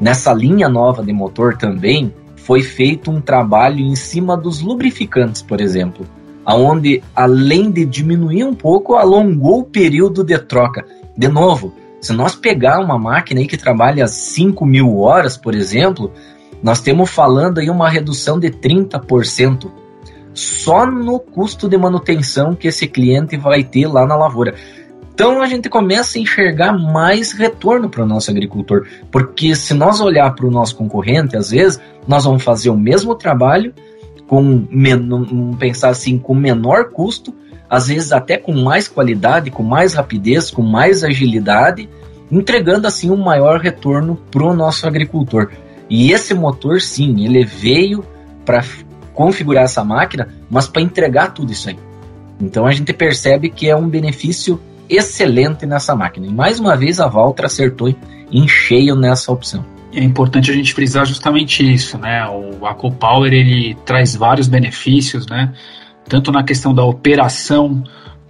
Nessa 0.00 0.32
linha 0.32 0.68
nova 0.68 1.00
de 1.00 1.12
motor 1.12 1.56
também 1.56 2.12
foi 2.34 2.60
feito 2.60 3.08
um 3.08 3.20
trabalho 3.20 3.78
em 3.78 3.94
cima 3.94 4.36
dos 4.36 4.60
lubrificantes, 4.60 5.42
por 5.42 5.60
exemplo, 5.60 6.04
aonde 6.44 7.04
além 7.14 7.70
de 7.70 7.84
diminuir 7.84 8.42
um 8.42 8.54
pouco, 8.54 8.96
alongou 8.96 9.60
o 9.60 9.64
período 9.64 10.24
de 10.24 10.36
troca. 10.38 10.84
De 11.16 11.28
novo, 11.28 11.72
se 12.00 12.12
nós 12.12 12.34
pegar 12.34 12.80
uma 12.80 12.98
máquina 12.98 13.40
aí 13.40 13.46
que 13.46 13.56
trabalha 13.56 14.06
5 14.06 14.64
mil 14.64 14.98
horas, 14.98 15.36
por 15.36 15.54
exemplo, 15.54 16.12
nós 16.62 16.80
temos 16.80 17.10
falando 17.10 17.58
aí 17.58 17.68
uma 17.68 17.88
redução 17.88 18.38
de 18.38 18.50
30% 18.50 19.70
só 20.32 20.86
no 20.86 21.18
custo 21.18 21.68
de 21.68 21.76
manutenção 21.76 22.54
que 22.54 22.68
esse 22.68 22.86
cliente 22.86 23.36
vai 23.36 23.64
ter 23.64 23.86
lá 23.86 24.06
na 24.06 24.16
lavoura. 24.16 24.54
Então 25.12 25.42
a 25.42 25.46
gente 25.46 25.68
começa 25.68 26.16
a 26.16 26.20
enxergar 26.20 26.72
mais 26.72 27.32
retorno 27.32 27.90
para 27.90 28.02
o 28.02 28.06
nosso 28.06 28.30
agricultor, 28.30 28.86
porque 29.10 29.54
se 29.54 29.74
nós 29.74 30.00
olhar 30.00 30.34
para 30.34 30.46
o 30.46 30.50
nosso 30.50 30.76
concorrente, 30.76 31.36
às 31.36 31.50
vezes 31.50 31.78
nós 32.08 32.24
vamos 32.24 32.42
fazer 32.42 32.70
o 32.70 32.76
mesmo 32.76 33.14
trabalho 33.14 33.74
com 34.26 34.64
pensar 35.58 35.90
assim 35.90 36.16
com 36.16 36.34
menor 36.34 36.90
custo, 36.90 37.34
às 37.70 37.86
vezes 37.86 38.10
até 38.10 38.36
com 38.36 38.52
mais 38.52 38.88
qualidade, 38.88 39.50
com 39.50 39.62
mais 39.62 39.94
rapidez, 39.94 40.50
com 40.50 40.60
mais 40.60 41.04
agilidade, 41.04 41.88
entregando 42.30 42.88
assim 42.88 43.10
um 43.10 43.16
maior 43.16 43.60
retorno 43.60 44.16
para 44.30 44.42
o 44.42 44.54
nosso 44.54 44.88
agricultor. 44.88 45.52
E 45.88 46.10
esse 46.10 46.34
motor, 46.34 46.80
sim, 46.80 47.24
ele 47.24 47.44
veio 47.44 48.04
para 48.44 48.64
configurar 49.14 49.64
essa 49.64 49.84
máquina, 49.84 50.28
mas 50.50 50.66
para 50.66 50.82
entregar 50.82 51.32
tudo 51.32 51.52
isso 51.52 51.68
aí. 51.68 51.78
Então 52.40 52.66
a 52.66 52.72
gente 52.72 52.92
percebe 52.92 53.50
que 53.50 53.68
é 53.68 53.76
um 53.76 53.88
benefício 53.88 54.60
excelente 54.88 55.64
nessa 55.64 55.94
máquina. 55.94 56.26
E 56.26 56.32
mais 56.32 56.58
uma 56.58 56.76
vez 56.76 56.98
a 56.98 57.06
Valtra 57.06 57.46
acertou 57.46 57.94
em 58.32 58.48
cheio 58.48 58.96
nessa 58.96 59.30
opção. 59.30 59.64
É 59.92 60.02
importante 60.02 60.50
a 60.50 60.54
gente 60.54 60.72
frisar 60.72 61.04
justamente 61.04 61.68
isso, 61.68 61.98
né? 61.98 62.24
O 62.28 62.64
AcoPower 62.66 63.32
ele 63.32 63.76
traz 63.84 64.14
vários 64.14 64.48
benefícios, 64.48 65.26
né? 65.26 65.52
Tanto 66.10 66.32
na 66.32 66.42
questão 66.42 66.74
da 66.74 66.84
operação 66.84 67.84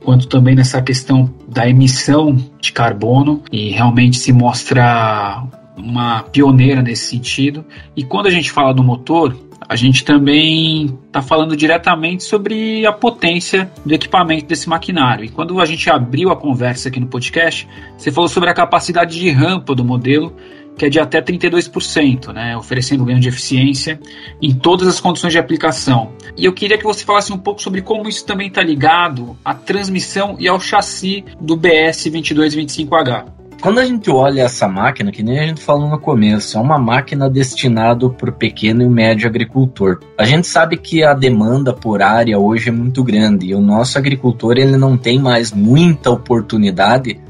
quanto 0.05 0.29
também 0.29 0.55
nessa 0.55 0.83
questão 0.83 1.33
da 1.49 1.67
emissão 1.67 2.37
de 2.61 2.73
carbono 2.73 3.43
e 3.51 3.71
realmente 3.71 4.19
se 4.19 4.35
mostra 4.35 5.43
uma 5.75 6.23
pioneira 6.25 6.83
nesse 6.83 7.07
sentido. 7.07 7.65
E 7.97 8.05
quando 8.05 8.27
a 8.27 8.31
gente 8.31 8.53
fala 8.53 8.75
do 8.75 8.85
motor, 8.85 9.35
a 9.67 9.77
gente 9.77 10.05
também 10.05 10.99
está 11.07 11.23
falando 11.23 11.57
diretamente 11.57 12.23
sobre 12.23 12.85
a 12.85 12.93
potência 12.93 13.71
do 13.85 13.95
equipamento 13.95 14.45
desse 14.45 14.69
maquinário. 14.69 15.25
E 15.25 15.31
quando 15.31 15.59
a 15.59 15.65
gente 15.65 15.89
abriu 15.89 16.31
a 16.31 16.37
conversa 16.37 16.91
aqui 16.91 17.01
no 17.01 17.07
podcast, 17.07 17.67
você 17.97 18.13
falou 18.13 18.29
sobre 18.29 18.51
a 18.51 18.55
capacidade 18.55 19.19
de 19.19 19.31
rampa 19.31 19.75
do 19.75 19.85
modelo, 19.85 20.37
que 20.81 20.87
é 20.87 20.89
de 20.89 20.99
até 20.99 21.21
32%, 21.21 22.33
né, 22.33 22.57
oferecendo 22.57 23.05
ganho 23.05 23.21
de 23.21 23.29
eficiência 23.29 24.01
em 24.41 24.55
todas 24.55 24.89
as 24.89 24.99
condições 24.99 25.31
de 25.31 25.39
aplicação. 25.39 26.13
E 26.35 26.47
eu 26.47 26.55
queria 26.55 26.79
que 26.79 26.85
você 26.85 27.05
falasse 27.05 27.31
um 27.31 27.37
pouco 27.37 27.61
sobre 27.61 27.83
como 27.83 28.09
isso 28.09 28.25
também 28.25 28.49
está 28.49 28.63
ligado 28.63 29.37
à 29.45 29.53
transmissão 29.53 30.37
e 30.39 30.49
ao 30.49 30.59
chassi 30.59 31.23
do 31.39 31.55
BS 31.55 32.07
2225H. 32.07 33.27
Quando 33.61 33.79
a 33.79 33.85
gente 33.85 34.11
olha 34.11 34.41
essa 34.41 34.67
máquina, 34.67 35.13
que 35.13 35.23
nem 35.23 35.39
a 35.39 35.47
gente 35.47 35.61
falou 35.61 35.87
no 35.87 35.99
começo, 35.99 36.57
é 36.57 36.61
uma 36.63 36.79
máquina 36.79 37.29
destinada 37.29 38.09
para 38.09 38.31
o 38.31 38.33
pequeno 38.33 38.83
e 38.83 38.89
médio 38.89 39.29
agricultor. 39.29 40.01
A 40.17 40.25
gente 40.25 40.47
sabe 40.47 40.79
que 40.79 41.05
a 41.05 41.13
demanda 41.13 41.75
por 41.75 42.01
área 42.01 42.39
hoje 42.39 42.71
é 42.71 42.73
muito 42.73 43.05
grande 43.05 43.49
e 43.49 43.55
o 43.55 43.61
nosso 43.61 43.99
agricultor 43.99 44.57
ele 44.57 44.79
não 44.79 44.97
tem 44.97 45.19
mais 45.19 45.53
muita 45.53 46.11
oportunidade 46.11 47.21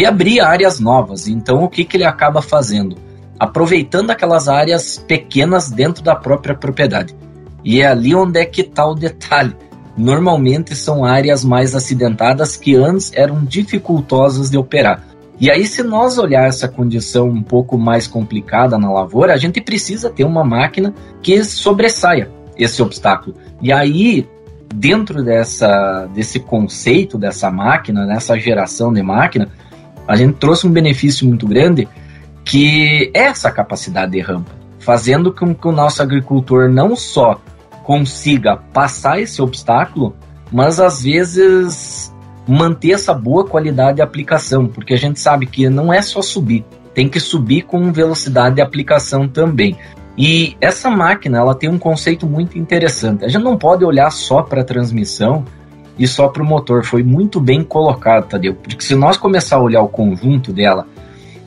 de 0.00 0.06
abrir 0.06 0.40
áreas 0.40 0.80
novas. 0.80 1.28
Então, 1.28 1.62
o 1.62 1.68
que, 1.68 1.84
que 1.84 1.98
ele 1.98 2.04
acaba 2.04 2.40
fazendo? 2.40 2.96
Aproveitando 3.38 4.10
aquelas 4.10 4.48
áreas 4.48 4.96
pequenas 4.96 5.70
dentro 5.70 6.02
da 6.02 6.16
própria 6.16 6.54
propriedade. 6.54 7.14
E 7.62 7.82
é 7.82 7.86
ali 7.86 8.14
onde 8.14 8.40
é 8.40 8.46
que 8.46 8.62
está 8.62 8.86
o 8.86 8.94
detalhe. 8.94 9.54
Normalmente 9.98 10.74
são 10.74 11.04
áreas 11.04 11.44
mais 11.44 11.74
acidentadas 11.74 12.56
que 12.56 12.74
antes 12.74 13.12
eram 13.14 13.44
dificultosas 13.44 14.48
de 14.48 14.56
operar. 14.56 15.04
E 15.38 15.50
aí, 15.50 15.66
se 15.66 15.82
nós 15.82 16.16
olhar 16.16 16.46
essa 16.46 16.66
condição 16.66 17.28
um 17.28 17.42
pouco 17.42 17.76
mais 17.76 18.06
complicada 18.06 18.78
na 18.78 18.90
lavoura, 18.90 19.34
a 19.34 19.36
gente 19.36 19.60
precisa 19.60 20.08
ter 20.08 20.24
uma 20.24 20.42
máquina 20.42 20.94
que 21.22 21.44
sobressaia 21.44 22.30
esse 22.56 22.80
obstáculo. 22.80 23.36
E 23.60 23.70
aí, 23.70 24.26
dentro 24.74 25.22
dessa, 25.22 26.08
desse 26.14 26.40
conceito 26.40 27.18
dessa 27.18 27.50
máquina, 27.50 28.06
nessa 28.06 28.38
geração 28.38 28.90
de 28.90 29.02
máquina, 29.02 29.50
a 30.06 30.16
gente 30.16 30.34
trouxe 30.34 30.66
um 30.66 30.70
benefício 30.70 31.26
muito 31.26 31.46
grande 31.46 31.88
que 32.44 33.10
é 33.14 33.24
essa 33.24 33.50
capacidade 33.50 34.12
de 34.12 34.20
rampa, 34.20 34.50
fazendo 34.78 35.32
com 35.32 35.54
que 35.54 35.68
o 35.68 35.72
nosso 35.72 36.02
agricultor 36.02 36.68
não 36.68 36.96
só 36.96 37.40
consiga 37.84 38.56
passar 38.56 39.20
esse 39.20 39.40
obstáculo, 39.42 40.14
mas 40.50 40.80
às 40.80 41.02
vezes 41.02 42.12
manter 42.46 42.92
essa 42.92 43.14
boa 43.14 43.46
qualidade 43.46 43.96
de 43.96 44.02
aplicação, 44.02 44.66
porque 44.66 44.94
a 44.94 44.96
gente 44.96 45.20
sabe 45.20 45.46
que 45.46 45.68
não 45.68 45.92
é 45.92 46.02
só 46.02 46.22
subir, 46.22 46.64
tem 46.94 47.08
que 47.08 47.20
subir 47.20 47.62
com 47.62 47.92
velocidade 47.92 48.56
de 48.56 48.62
aplicação 48.62 49.28
também. 49.28 49.76
E 50.18 50.56
essa 50.60 50.90
máquina 50.90 51.38
ela 51.38 51.54
tem 51.54 51.70
um 51.70 51.78
conceito 51.78 52.26
muito 52.26 52.58
interessante. 52.58 53.24
A 53.24 53.28
gente 53.28 53.42
não 53.42 53.56
pode 53.56 53.84
olhar 53.84 54.10
só 54.10 54.42
para 54.42 54.60
a 54.62 54.64
transmissão 54.64 55.44
e 56.00 56.08
só 56.08 56.28
para 56.28 56.42
o 56.42 56.46
motor. 56.46 56.82
Foi 56.82 57.02
muito 57.02 57.38
bem 57.38 57.62
colocado, 57.62 58.26
Tadeu. 58.26 58.54
Porque 58.54 58.82
se 58.82 58.94
nós 58.94 59.18
começar 59.18 59.56
a 59.56 59.62
olhar 59.62 59.82
o 59.82 59.88
conjunto 59.88 60.50
dela, 60.50 60.86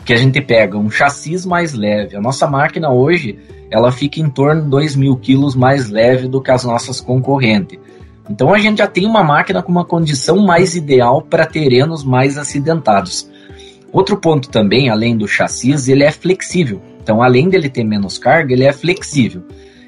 que 0.05 0.13
a 0.13 0.15
gente 0.15 0.39
pega 0.39 0.77
um 0.77 0.91
chassi 0.91 1.35
mais 1.47 1.73
leve, 1.73 2.15
a 2.15 2.21
nossa 2.21 2.45
máquina 2.45 2.91
hoje 2.91 3.39
ela 3.71 3.91
fica 3.91 4.19
em 4.19 4.29
torno 4.29 4.61
de 4.61 4.69
2 4.69 4.95
mil 4.95 5.17
quilos 5.17 5.55
mais 5.55 5.89
leve 5.89 6.27
do 6.27 6.39
que 6.39 6.51
as 6.51 6.63
nossas 6.63 7.01
concorrentes. 7.01 7.79
Então 8.29 8.53
a 8.53 8.59
gente 8.59 8.77
já 8.77 8.87
tem 8.87 9.07
uma 9.07 9.23
máquina 9.23 9.63
com 9.63 9.71
uma 9.71 9.83
condição 9.83 10.37
mais 10.37 10.75
ideal 10.75 11.23
para 11.23 11.47
terrenos 11.47 12.03
mais 12.03 12.37
acidentados. 12.37 13.27
Outro 13.91 14.17
ponto 14.17 14.49
também, 14.49 14.89
além 14.89 15.17
do 15.17 15.27
chassi, 15.27 15.73
ele 15.91 16.03
é 16.03 16.11
flexível. 16.11 16.79
Então, 17.01 17.21
além 17.21 17.49
dele 17.49 17.69
ter 17.69 17.83
menos 17.83 18.17
carga, 18.17 18.53
ele 18.53 18.63
é 18.63 18.71
flexível. 18.71 19.43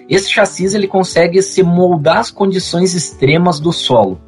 Esse 0.09 0.29
chassi 0.29 0.65
ele 0.75 0.87
consegue 0.87 1.41
se 1.41 1.63
moldar 1.63 2.17
às 2.17 2.29
condições 2.29 2.93
extremas 2.93 3.59
do 3.59 3.71
solo. 3.71 4.19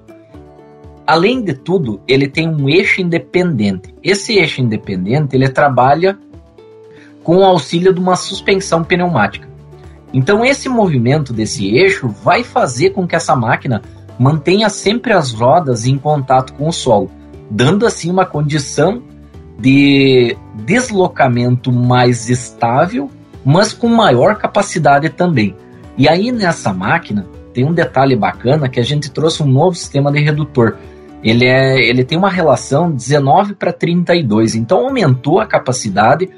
Além 1.08 1.42
de 1.42 1.54
tudo, 1.54 2.02
ele 2.06 2.28
tem 2.28 2.50
um 2.50 2.68
eixo 2.68 3.00
independente. 3.02 3.96
Esse 4.04 4.34
eixo 4.34 4.62
independente 4.62 5.38
ele 5.38 5.48
trabalha 5.48 6.20
com 7.24 7.38
o 7.38 7.46
auxílio 7.46 7.94
de 7.94 8.00
uma 8.00 8.18
suspensão 8.18 8.84
pneumática. 8.84 9.48
Então, 10.14 10.44
esse 10.44 10.68
movimento 10.68 11.32
desse 11.32 11.74
eixo 11.74 12.10
vai 12.10 12.44
fazer 12.44 12.90
com 12.90 13.08
que 13.08 13.16
essa 13.16 13.36
máquina 13.38 13.82
mantenha 14.20 14.68
sempre 14.68 15.14
as 15.14 15.32
rodas 15.32 15.86
em 15.86 15.98
contato 15.98 16.54
com 16.54 16.68
o 16.68 16.74
solo, 16.74 17.10
dando 17.50 17.86
assim 17.86 18.12
uma 18.12 18.26
condição 18.26 19.02
de 19.58 20.36
deslocamento 20.66 21.72
mais 21.72 22.30
estável, 22.30 23.10
mas 23.46 23.74
com 23.74 23.88
maior 23.88 24.36
capacidade 24.36 25.10
também. 25.10 25.56
E 25.98 26.08
aí 26.08 26.32
nessa 26.32 26.74
máquina 26.74 27.26
tem 27.54 27.66
um 27.66 27.74
detalhe 27.74 28.16
bacana 28.16 28.70
que 28.70 28.80
a 28.80 28.84
gente 28.84 29.10
trouxe 29.10 29.42
um 29.42 29.48
novo 29.48 29.76
sistema 29.76 30.12
de 30.12 30.20
redutor. 30.20 30.78
Ele, 31.24 31.46
é, 31.46 31.80
ele 31.80 32.04
tem 32.04 32.18
uma 32.18 32.30
relação 32.30 32.92
19 32.92 33.56
para 33.56 33.74
32, 33.74 34.56
então 34.56 34.86
aumentou 34.86 35.40
a 35.40 35.46
capacidade 35.46 36.30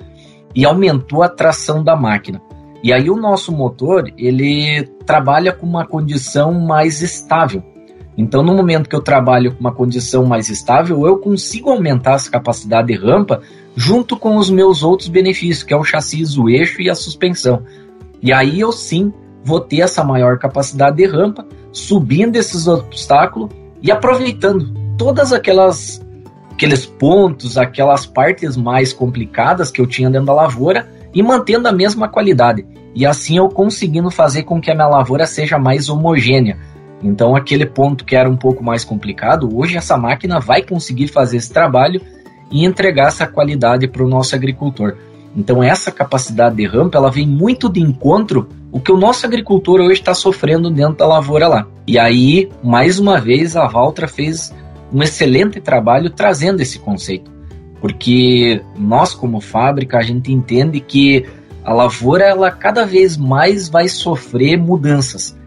e 0.55 0.65
aumentou 0.65 1.21
a 1.21 1.29
tração 1.29 1.83
da 1.83 1.95
máquina. 1.95 2.41
E 2.81 2.93
aí 2.93 3.09
o 3.09 3.17
nosso 3.17 3.51
motor, 3.51 4.11
ele 4.17 4.83
trabalha 5.05 5.51
com 5.51 5.65
uma 5.65 5.85
condição 5.85 6.53
mais 6.53 7.01
estável. 7.01 7.61
Então, 8.17 8.41
no 8.41 8.53
momento 8.53 8.89
que 8.89 8.95
eu 8.95 9.01
trabalho 9.01 9.53
com 9.53 9.59
uma 9.59 9.71
condição 9.71 10.25
mais 10.25 10.49
estável, 10.49 11.05
eu 11.05 11.17
consigo 11.17 11.69
aumentar 11.69 12.13
essa 12.13 12.29
capacidade 12.29 12.87
de 12.87 12.95
rampa 12.95 13.41
junto 13.75 14.17
com 14.17 14.35
os 14.35 14.49
meus 14.49 14.83
outros 14.83 15.07
benefícios, 15.07 15.63
que 15.63 15.73
é 15.73 15.77
o 15.77 15.83
chassi, 15.83 16.23
o 16.37 16.49
eixo 16.49 16.81
e 16.81 16.89
a 16.89 16.95
suspensão. 16.95 17.63
E 18.21 18.33
aí 18.33 18.59
eu 18.59 18.71
sim 18.71 19.13
vou 19.43 19.61
ter 19.61 19.81
essa 19.81 20.03
maior 20.03 20.37
capacidade 20.37 20.97
de 20.97 21.05
rampa, 21.05 21.45
subindo 21.71 22.35
esses 22.35 22.67
obstáculos 22.67 23.49
e 23.81 23.91
aproveitando 23.91 24.73
todas 24.97 25.31
aquelas 25.31 26.01
aqueles 26.51 26.85
pontos, 26.85 27.57
aquelas 27.57 28.05
partes 28.05 28.57
mais 28.57 28.91
complicadas 28.91 29.71
que 29.71 29.79
eu 29.79 29.87
tinha 29.87 30.09
dentro 30.09 30.27
da 30.27 30.33
lavoura 30.33 30.89
e 31.13 31.23
mantendo 31.23 31.69
a 31.69 31.71
mesma 31.71 32.09
qualidade. 32.09 32.65
E 32.93 33.05
assim 33.05 33.37
eu 33.37 33.47
conseguindo 33.47 34.11
fazer 34.11 34.43
com 34.43 34.59
que 34.59 34.69
a 34.69 34.75
minha 34.75 34.87
lavoura 34.87 35.25
seja 35.25 35.57
mais 35.57 35.87
homogênea. 35.89 36.57
Então, 37.01 37.33
aquele 37.33 37.65
ponto 37.65 38.03
que 38.03 38.13
era 38.13 38.29
um 38.29 38.35
pouco 38.35 38.61
mais 38.61 38.83
complicado, 38.83 39.49
hoje 39.57 39.77
essa 39.77 39.97
máquina 39.97 40.37
vai 40.39 40.61
conseguir 40.61 41.07
fazer 41.07 41.37
esse 41.37 41.51
trabalho 41.51 42.01
e 42.51 42.65
entregar 42.65 43.07
essa 43.07 43.25
qualidade 43.25 43.87
para 43.87 44.03
o 44.03 44.09
nosso 44.09 44.35
agricultor. 44.35 44.97
Então, 45.35 45.63
essa 45.63 45.91
capacidade 45.91 46.55
de 46.55 46.65
rampa 46.65 46.97
ela 46.97 47.11
vem 47.11 47.27
muito 47.27 47.69
de 47.69 47.79
encontro 47.79 48.49
o 48.71 48.79
que 48.79 48.91
o 48.91 48.97
nosso 48.97 49.25
agricultor 49.25 49.79
hoje 49.79 49.99
está 49.99 50.13
sofrendo 50.13 50.69
dentro 50.69 50.97
da 50.97 51.07
lavoura 51.07 51.47
lá. 51.47 51.67
E 51.87 51.97
aí, 51.97 52.49
mais 52.63 52.99
uma 52.99 53.19
vez, 53.19 53.55
a 53.55 53.67
Valtra 53.67 54.07
fez 54.07 54.53
um 54.91 55.01
excelente 55.01 55.59
trabalho 55.59 56.09
trazendo 56.09 56.61
esse 56.61 56.79
conceito 56.79 57.39
porque 57.81 58.61
nós, 58.77 59.13
como 59.13 59.39
fábrica, 59.39 59.97
a 59.97 60.01
gente 60.01 60.31
entende 60.31 60.79
que 60.79 61.25
a 61.63 61.73
lavoura 61.73 62.25
ela 62.25 62.51
cada 62.51 62.85
vez 62.85 63.15
mais 63.15 63.69
vai 63.69 63.87
sofrer 63.87 64.57
mudanças. 64.57 65.37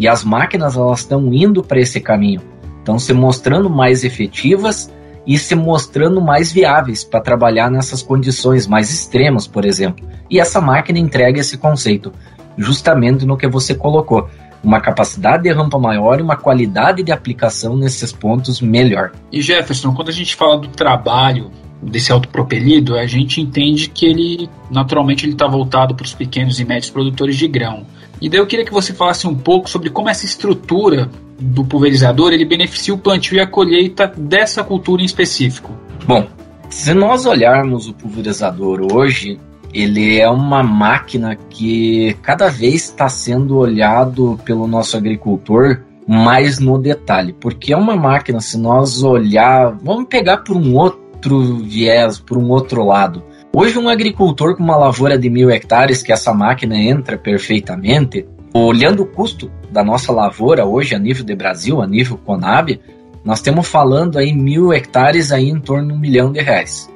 E 0.00 0.08
as 0.08 0.24
máquinas 0.24 0.76
elas 0.76 1.00
estão 1.00 1.32
indo 1.32 1.62
para 1.62 1.80
esse 1.80 2.00
caminho. 2.00 2.40
Estão 2.78 2.98
se 2.98 3.12
mostrando 3.12 3.68
mais 3.68 4.04
efetivas 4.04 4.90
e 5.26 5.38
se 5.38 5.54
mostrando 5.54 6.20
mais 6.20 6.52
viáveis 6.52 7.04
para 7.04 7.20
trabalhar 7.20 7.70
nessas 7.70 8.02
condições 8.02 8.66
mais 8.66 8.90
extremas, 8.90 9.46
por 9.46 9.64
exemplo. 9.64 10.06
E 10.28 10.40
essa 10.40 10.60
máquina 10.60 10.98
entrega 10.98 11.40
esse 11.40 11.56
conceito, 11.56 12.12
justamente 12.56 13.24
no 13.24 13.36
que 13.36 13.48
você 13.48 13.74
colocou. 13.74 14.28
Uma 14.62 14.80
capacidade 14.80 15.42
de 15.42 15.52
rampa 15.52 15.78
maior 15.78 16.20
e 16.20 16.22
uma 16.22 16.36
qualidade 16.36 17.02
de 17.02 17.10
aplicação 17.10 17.76
nesses 17.76 18.12
pontos 18.12 18.60
melhor. 18.60 19.10
E 19.32 19.42
Jefferson, 19.42 19.92
quando 19.92 20.08
a 20.08 20.12
gente 20.12 20.36
fala 20.36 20.56
do 20.56 20.68
trabalho 20.68 21.50
desse 21.82 22.12
autopropelido, 22.12 22.96
a 22.96 23.06
gente 23.06 23.40
entende 23.40 23.88
que 23.88 24.06
ele, 24.06 24.48
naturalmente, 24.70 25.24
ele 25.26 25.32
está 25.32 25.48
voltado 25.48 25.96
para 25.96 26.04
os 26.04 26.14
pequenos 26.14 26.60
e 26.60 26.64
médios 26.64 26.90
produtores 26.90 27.36
de 27.36 27.48
grão. 27.48 27.84
E 28.20 28.28
daí 28.28 28.38
eu 28.38 28.46
queria 28.46 28.64
que 28.64 28.72
você 28.72 28.92
falasse 28.94 29.26
um 29.26 29.34
pouco 29.34 29.68
sobre 29.68 29.90
como 29.90 30.08
essa 30.08 30.24
estrutura 30.24 31.10
do 31.42 31.64
pulverizador 31.64 32.32
ele 32.32 32.44
beneficia 32.44 32.94
o 32.94 32.98
plantio 32.98 33.36
e 33.36 33.40
a 33.40 33.46
colheita 33.46 34.06
dessa 34.06 34.62
cultura 34.62 35.02
em 35.02 35.04
específico. 35.04 35.72
Bom, 36.06 36.26
se 36.70 36.94
nós 36.94 37.26
olharmos 37.26 37.88
o 37.88 37.94
pulverizador 37.94 38.80
hoje, 38.92 39.38
ele 39.74 40.18
é 40.18 40.28
uma 40.28 40.62
máquina 40.62 41.36
que 41.36 42.16
cada 42.22 42.48
vez 42.48 42.84
está 42.84 43.08
sendo 43.08 43.56
olhado 43.56 44.38
pelo 44.44 44.66
nosso 44.66 44.96
agricultor 44.96 45.80
mais 46.06 46.58
no 46.58 46.78
detalhe, 46.78 47.32
porque 47.32 47.72
é 47.72 47.76
uma 47.76 47.96
máquina, 47.96 48.40
se 48.40 48.58
nós 48.58 49.02
olhar, 49.02 49.76
vamos 49.82 50.06
pegar 50.08 50.38
por 50.38 50.56
um 50.56 50.74
outro 50.74 51.58
viés, 51.58 52.18
por 52.18 52.36
um 52.36 52.48
outro 52.50 52.84
lado. 52.84 53.22
Hoje, 53.54 53.78
um 53.78 53.88
agricultor 53.88 54.56
com 54.56 54.62
uma 54.62 54.76
lavoura 54.76 55.18
de 55.18 55.28
mil 55.28 55.50
hectares, 55.50 56.02
que 56.02 56.10
essa 56.10 56.32
máquina 56.32 56.76
entra 56.76 57.18
perfeitamente, 57.18 58.26
olhando 58.54 59.02
o 59.02 59.06
custo 59.06 59.50
da 59.70 59.82
nossa 59.82 60.12
lavoura 60.12 60.66
hoje 60.66 60.94
a 60.94 60.98
nível 60.98 61.24
de 61.24 61.34
Brasil, 61.34 61.80
a 61.80 61.86
nível 61.86 62.18
Conab, 62.18 62.80
nós 63.24 63.38
estamos 63.38 63.68
falando 63.68 64.18
aí 64.18 64.32
mil 64.34 64.72
hectares 64.72 65.32
aí 65.32 65.48
em 65.48 65.60
torno 65.60 65.88
de 65.88 65.94
um 65.94 65.98
milhão 65.98 66.32
de 66.32 66.40
reais. 66.40 66.90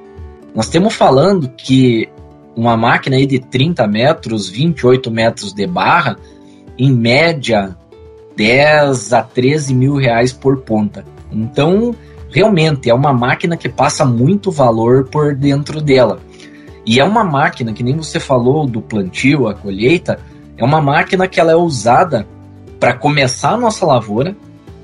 Nós 0.55 0.67
estamos 0.67 0.95
falando 0.95 1.49
que 1.51 2.09
uma 2.57 2.77
máquina 2.77 3.17
aí 3.17 3.27
de 3.27 3.39
30 3.39 3.87
metros, 3.87 4.49
28 4.49 5.11
metros 5.11 5.53
de 5.53 5.67
barra, 5.67 6.17
em 6.79 6.93
média 6.93 7.77
10 8.37 9.13
a 9.13 9.23
13 9.23 9.75
mil 9.75 9.97
reais 9.97 10.33
por 10.33 10.59
ponta. 10.59 11.05
Então, 11.31 11.95
realmente 12.31 12.91
é 12.91 12.95
uma 12.95 13.13
máquina 13.13 13.57
que 13.57 13.69
passa 13.69 14.05
muito 14.05 14.51
valor 14.51 15.09
por 15.09 15.35
dentro 15.35 15.81
dela. 15.81 16.19
E 16.85 17.01
é 17.01 17.05
uma 17.05 17.25
máquina, 17.25 17.73
que 17.73 17.83
nem 17.83 17.97
você 17.97 18.21
falou 18.21 18.67
do 18.67 18.81
plantio, 18.81 19.49
a 19.49 19.55
colheita, 19.55 20.19
é 20.57 20.65
uma 20.65 20.81
máquina 20.81 21.29
que 21.29 21.39
ela 21.39 21.53
é 21.53 21.57
usada 21.57 22.27
para 22.81 22.95
começar 22.95 23.51
a 23.51 23.57
nossa 23.57 23.85
lavoura, 23.85 24.37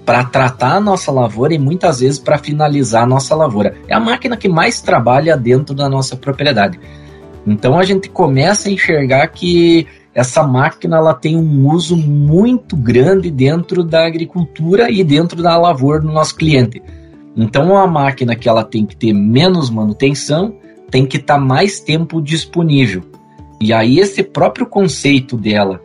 para 0.05 0.25
tratar 0.25 0.77
a 0.77 0.81
nossa 0.81 1.13
lavoura 1.13 1.55
e 1.55 1.59
muitas 1.59 2.01
vezes 2.01 2.19
para 2.19 2.39
finalizar 2.39 3.05
a 3.05 3.07
nossa 3.07 3.35
lavoura. 3.35 3.75
É 3.89 3.95
a 3.95 4.01
máquina 4.01 4.37
que 4.37 4.49
mais 4.49 4.81
trabalha 4.81 5.37
dentro 5.37 5.75
da 5.75 5.89
nossa 5.89 6.17
propriedade. 6.17 6.79
Então 7.47 7.79
a 7.79 7.85
gente 7.85 8.09
começa 8.09 8.69
a 8.69 8.73
enxergar 8.73 9.27
que 9.29 9.87
essa 10.15 10.43
máquina 10.43 10.97
ela 10.97 11.15
tem 11.15 11.37
um 11.37 11.69
uso 11.69 11.97
muito 11.97 12.77
grande 12.77 13.31
dentro 13.31 13.83
da 13.83 14.07
agricultura 14.07 14.91
e 14.91 15.03
dentro 15.03 15.43
da 15.43 15.57
lavoura 15.57 16.01
do 16.01 16.13
nosso 16.13 16.37
cliente. 16.37 16.83
Então 17.37 17.71
é 17.71 17.73
uma 17.73 17.87
máquina 17.87 18.37
que 18.37 18.49
ela 18.49 18.63
tem 18.63 18.85
que 18.85 18.95
ter 18.95 19.13
menos 19.13 19.71
manutenção, 19.71 20.55
tem 20.91 21.07
que 21.07 21.17
estar 21.17 21.35
tá 21.35 21.41
mais 21.41 21.81
tempo 21.81 22.21
disponível. 22.21 23.03
E 23.63 23.73
aí 23.73 24.01
esse 24.01 24.25
próprio 24.25 24.67
conceito 24.67 25.37
dela 25.37 25.81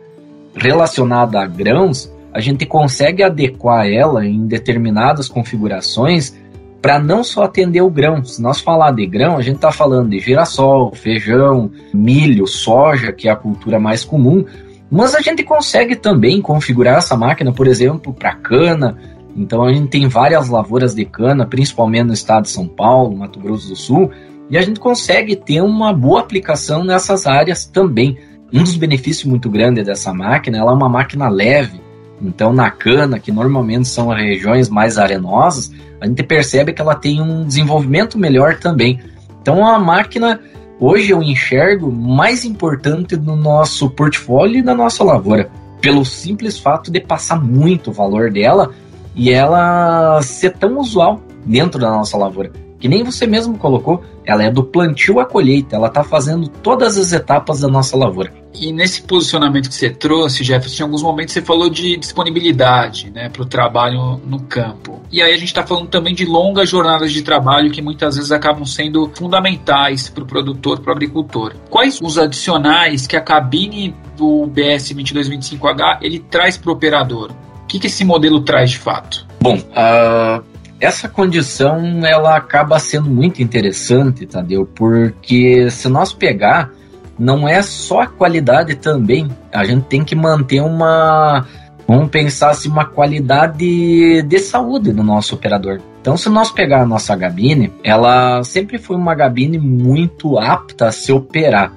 relacionado 0.52 1.36
a 1.36 1.46
grãos, 1.46 2.12
a 2.34 2.40
gente 2.40 2.66
consegue 2.66 3.22
adequar 3.22 3.86
ela 3.86 4.26
em 4.26 4.48
determinadas 4.48 5.28
configurações 5.28 6.36
para 6.82 6.98
não 6.98 7.22
só 7.22 7.44
atender 7.44 7.80
o 7.80 7.88
grão. 7.88 8.24
Se 8.24 8.42
nós 8.42 8.60
falar 8.60 8.90
de 8.90 9.06
grão, 9.06 9.36
a 9.36 9.42
gente 9.42 9.56
está 9.56 9.70
falando 9.70 10.10
de 10.10 10.18
girassol, 10.18 10.92
feijão, 10.92 11.70
milho, 11.94 12.48
soja, 12.48 13.12
que 13.12 13.28
é 13.28 13.30
a 13.30 13.36
cultura 13.36 13.78
mais 13.78 14.04
comum, 14.04 14.44
mas 14.90 15.14
a 15.14 15.20
gente 15.20 15.44
consegue 15.44 15.94
também 15.94 16.42
configurar 16.42 16.98
essa 16.98 17.16
máquina, 17.16 17.52
por 17.52 17.68
exemplo, 17.68 18.12
para 18.12 18.34
cana. 18.34 18.98
Então 19.36 19.62
a 19.62 19.72
gente 19.72 19.86
tem 19.86 20.08
várias 20.08 20.48
lavouras 20.48 20.96
de 20.96 21.04
cana, 21.04 21.46
principalmente 21.46 22.06
no 22.08 22.12
estado 22.12 22.42
de 22.42 22.50
São 22.50 22.66
Paulo, 22.66 23.16
Mato 23.16 23.38
Grosso 23.38 23.68
do 23.68 23.76
Sul, 23.76 24.10
e 24.50 24.56
a 24.56 24.62
gente 24.62 24.80
consegue 24.80 25.36
ter 25.36 25.60
uma 25.60 25.92
boa 25.92 26.20
aplicação 26.20 26.82
nessas 26.82 27.26
áreas 27.26 27.66
também. 27.66 28.18
Um 28.52 28.62
dos 28.62 28.76
benefícios 28.76 29.24
muito 29.24 29.50
grandes 29.50 29.84
dessa 29.84 30.12
máquina, 30.12 30.58
ela 30.58 30.72
é 30.72 30.74
uma 30.74 30.88
máquina 30.88 31.28
leve. 31.28 31.80
Então, 32.20 32.52
na 32.52 32.70
cana, 32.70 33.18
que 33.18 33.30
normalmente 33.30 33.86
são 33.86 34.08
regiões 34.08 34.68
mais 34.68 34.96
arenosas, 34.96 35.70
a 36.00 36.06
gente 36.06 36.22
percebe 36.22 36.72
que 36.72 36.80
ela 36.80 36.94
tem 36.94 37.20
um 37.20 37.44
desenvolvimento 37.44 38.18
melhor 38.18 38.58
também. 38.58 39.00
Então, 39.40 39.66
a 39.66 39.78
máquina, 39.78 40.40
hoje 40.80 41.10
eu 41.10 41.22
enxergo 41.22 41.92
mais 41.92 42.44
importante 42.44 43.16
no 43.16 43.36
nosso 43.36 43.90
portfólio 43.90 44.58
e 44.58 44.62
na 44.62 44.74
nossa 44.74 45.04
lavoura, 45.04 45.50
pelo 45.80 46.04
simples 46.04 46.58
fato 46.58 46.90
de 46.90 47.00
passar 47.00 47.40
muito 47.40 47.92
valor 47.92 48.30
dela 48.30 48.72
e 49.14 49.30
ela 49.30 50.20
ser 50.22 50.54
tão 50.54 50.78
usual 50.78 51.20
dentro 51.44 51.78
da 51.78 51.90
nossa 51.90 52.16
lavoura 52.16 52.50
que 52.78 52.88
nem 52.88 53.02
você 53.02 53.26
mesmo 53.26 53.58
colocou, 53.58 54.02
ela 54.24 54.44
é 54.44 54.50
do 54.50 54.62
plantio 54.62 55.20
à 55.20 55.24
colheita, 55.24 55.76
ela 55.76 55.88
está 55.88 56.04
fazendo 56.04 56.48
todas 56.48 56.98
as 56.98 57.12
etapas 57.12 57.60
da 57.60 57.68
nossa 57.68 57.96
lavoura. 57.96 58.32
E 58.54 58.72
nesse 58.72 59.02
posicionamento 59.02 59.68
que 59.68 59.74
você 59.74 59.90
trouxe, 59.90 60.44
Jefferson, 60.44 60.82
em 60.82 60.86
alguns 60.86 61.02
momentos 61.02 61.32
você 61.32 61.42
falou 61.42 61.70
de 61.70 61.96
disponibilidade 61.96 63.10
né, 63.10 63.28
para 63.28 63.42
o 63.42 63.46
trabalho 63.46 64.20
no 64.26 64.40
campo. 64.40 65.00
E 65.10 65.22
aí 65.22 65.32
a 65.32 65.36
gente 65.36 65.48
está 65.48 65.66
falando 65.66 65.88
também 65.88 66.14
de 66.14 66.24
longas 66.24 66.68
jornadas 66.68 67.12
de 67.12 67.22
trabalho 67.22 67.70
que 67.70 67.80
muitas 67.80 68.16
vezes 68.16 68.32
acabam 68.32 68.64
sendo 68.64 69.10
fundamentais 69.14 70.08
para 70.08 70.24
o 70.24 70.26
produtor, 70.26 70.80
para 70.80 70.90
o 70.90 70.96
agricultor. 70.96 71.54
Quais 71.70 72.00
os 72.02 72.18
adicionais 72.18 73.06
que 73.06 73.16
a 73.16 73.20
cabine 73.20 73.94
do 74.16 74.46
BS 74.46 74.92
2225H 74.94 75.98
ele 76.02 76.18
traz 76.18 76.56
para 76.56 76.70
o 76.70 76.74
operador? 76.74 77.30
O 77.62 77.66
que, 77.66 77.78
que 77.78 77.86
esse 77.86 78.04
modelo 78.04 78.40
traz 78.40 78.70
de 78.70 78.78
fato? 78.78 79.26
Bom, 79.40 79.56
uh, 79.56 80.42
essa 80.80 81.08
condição 81.08 82.06
ela 82.06 82.36
acaba 82.36 82.78
sendo 82.78 83.10
muito 83.10 83.42
interessante, 83.42 84.26
Tadeu, 84.26 84.66
porque 84.74 85.70
se 85.70 85.88
nós 85.88 86.12
pegar, 86.12 86.70
não 87.18 87.48
é 87.48 87.60
só 87.62 88.02
a 88.02 88.06
qualidade 88.06 88.76
também, 88.76 89.28
a 89.52 89.64
gente 89.64 89.84
tem 89.84 90.04
que 90.04 90.14
manter 90.14 90.60
uma, 90.60 91.44
vamos 91.86 92.10
pensar 92.10 92.50
assim, 92.50 92.68
uma 92.68 92.84
qualidade 92.84 94.22
de 94.22 94.38
saúde 94.38 94.92
no 94.92 95.02
nosso 95.02 95.34
operador. 95.34 95.80
Então, 96.00 96.16
se 96.16 96.28
nós 96.28 96.50
pegar 96.50 96.82
a 96.82 96.86
nossa 96.86 97.14
gabine, 97.16 97.72
ela 97.82 98.42
sempre 98.44 98.78
foi 98.78 98.96
uma 98.96 99.14
gabine 99.14 99.58
muito 99.58 100.38
apta 100.38 100.86
a 100.86 100.92
se 100.92 101.12
operar. 101.12 101.72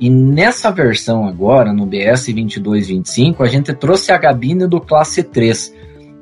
E 0.00 0.10
nessa 0.10 0.70
versão 0.70 1.26
agora, 1.26 1.72
no 1.72 1.86
BS 1.86 2.32
2225, 2.32 3.42
a 3.42 3.46
gente 3.46 3.72
trouxe 3.74 4.12
a 4.12 4.18
gabine 4.18 4.66
do 4.66 4.80
classe 4.80 5.22
3, 5.22 5.74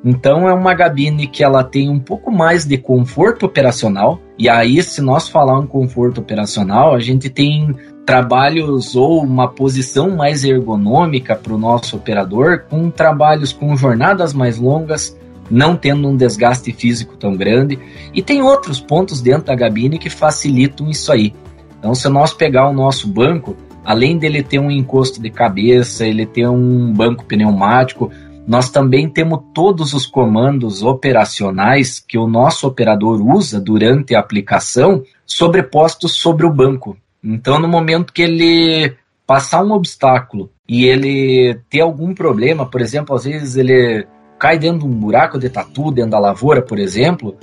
então 0.05 0.47
é 0.47 0.53
uma 0.53 0.75
gabine 0.75 1.25
que 1.25 1.43
ela 1.43 1.63
tem 1.63 1.89
um 1.89 1.99
pouco 1.99 2.31
mais 2.31 2.63
de 2.63 2.77
conforto 2.77 3.47
operacional. 3.47 4.21
E 4.37 4.47
aí, 4.47 4.83
se 4.83 5.01
nós 5.01 5.27
falar 5.27 5.57
um 5.57 5.65
conforto 5.65 6.21
operacional, 6.21 6.93
a 6.93 6.99
gente 6.99 7.27
tem 7.27 7.75
trabalhos 8.05 8.95
ou 8.95 9.23
uma 9.23 9.47
posição 9.47 10.15
mais 10.15 10.43
ergonômica 10.43 11.35
para 11.35 11.51
o 11.51 11.57
nosso 11.57 11.95
operador, 11.95 12.65
com 12.69 12.91
trabalhos 12.91 13.51
com 13.51 13.75
jornadas 13.75 14.31
mais 14.31 14.59
longas, 14.59 15.17
não 15.49 15.75
tendo 15.75 16.07
um 16.07 16.15
desgaste 16.15 16.71
físico 16.71 17.17
tão 17.17 17.35
grande. 17.35 17.79
E 18.13 18.21
tem 18.21 18.43
outros 18.43 18.79
pontos 18.79 19.21
dentro 19.21 19.45
da 19.45 19.55
gabine 19.55 19.97
que 19.97 20.11
facilitam 20.11 20.87
isso 20.87 21.11
aí. 21.11 21.33
Então, 21.79 21.95
se 21.95 22.07
nós 22.09 22.31
pegar 22.31 22.69
o 22.69 22.73
nosso 22.73 23.07
banco, 23.07 23.57
além 23.83 24.19
dele 24.19 24.43
ter 24.43 24.59
um 24.59 24.69
encosto 24.69 25.19
de 25.19 25.31
cabeça, 25.31 26.05
ele 26.05 26.27
ter 26.27 26.47
um 26.47 26.93
banco 26.93 27.25
pneumático, 27.25 28.11
nós 28.47 28.69
também 28.69 29.09
temos 29.09 29.39
todos 29.53 29.93
os 29.93 30.05
comandos 30.05 30.83
operacionais 30.83 31.99
que 31.99 32.17
o 32.17 32.27
nosso 32.27 32.67
operador 32.67 33.19
usa 33.21 33.59
durante 33.59 34.13
a 34.13 34.19
aplicação 34.19 35.03
sobrepostos 35.25 36.13
sobre 36.13 36.45
o 36.45 36.53
banco. 36.53 36.95
Então, 37.23 37.59
no 37.59 37.67
momento 37.67 38.13
que 38.13 38.21
ele 38.21 38.95
passar 39.25 39.63
um 39.63 39.71
obstáculo 39.71 40.51
e 40.69 40.85
ele 40.85 41.59
ter 41.69 41.81
algum 41.81 42.13
problema, 42.13 42.65
por 42.65 42.81
exemplo, 42.81 43.15
às 43.15 43.25
vezes 43.25 43.55
ele 43.55 44.05
cai 44.37 44.59
dentro 44.59 44.79
de 44.79 44.85
um 44.85 44.99
buraco 44.99 45.39
de 45.39 45.49
tatu, 45.49 45.91
dentro 45.91 46.11
da 46.11 46.19
lavoura, 46.19 46.61
por 46.61 46.77
exemplo, 46.77 47.35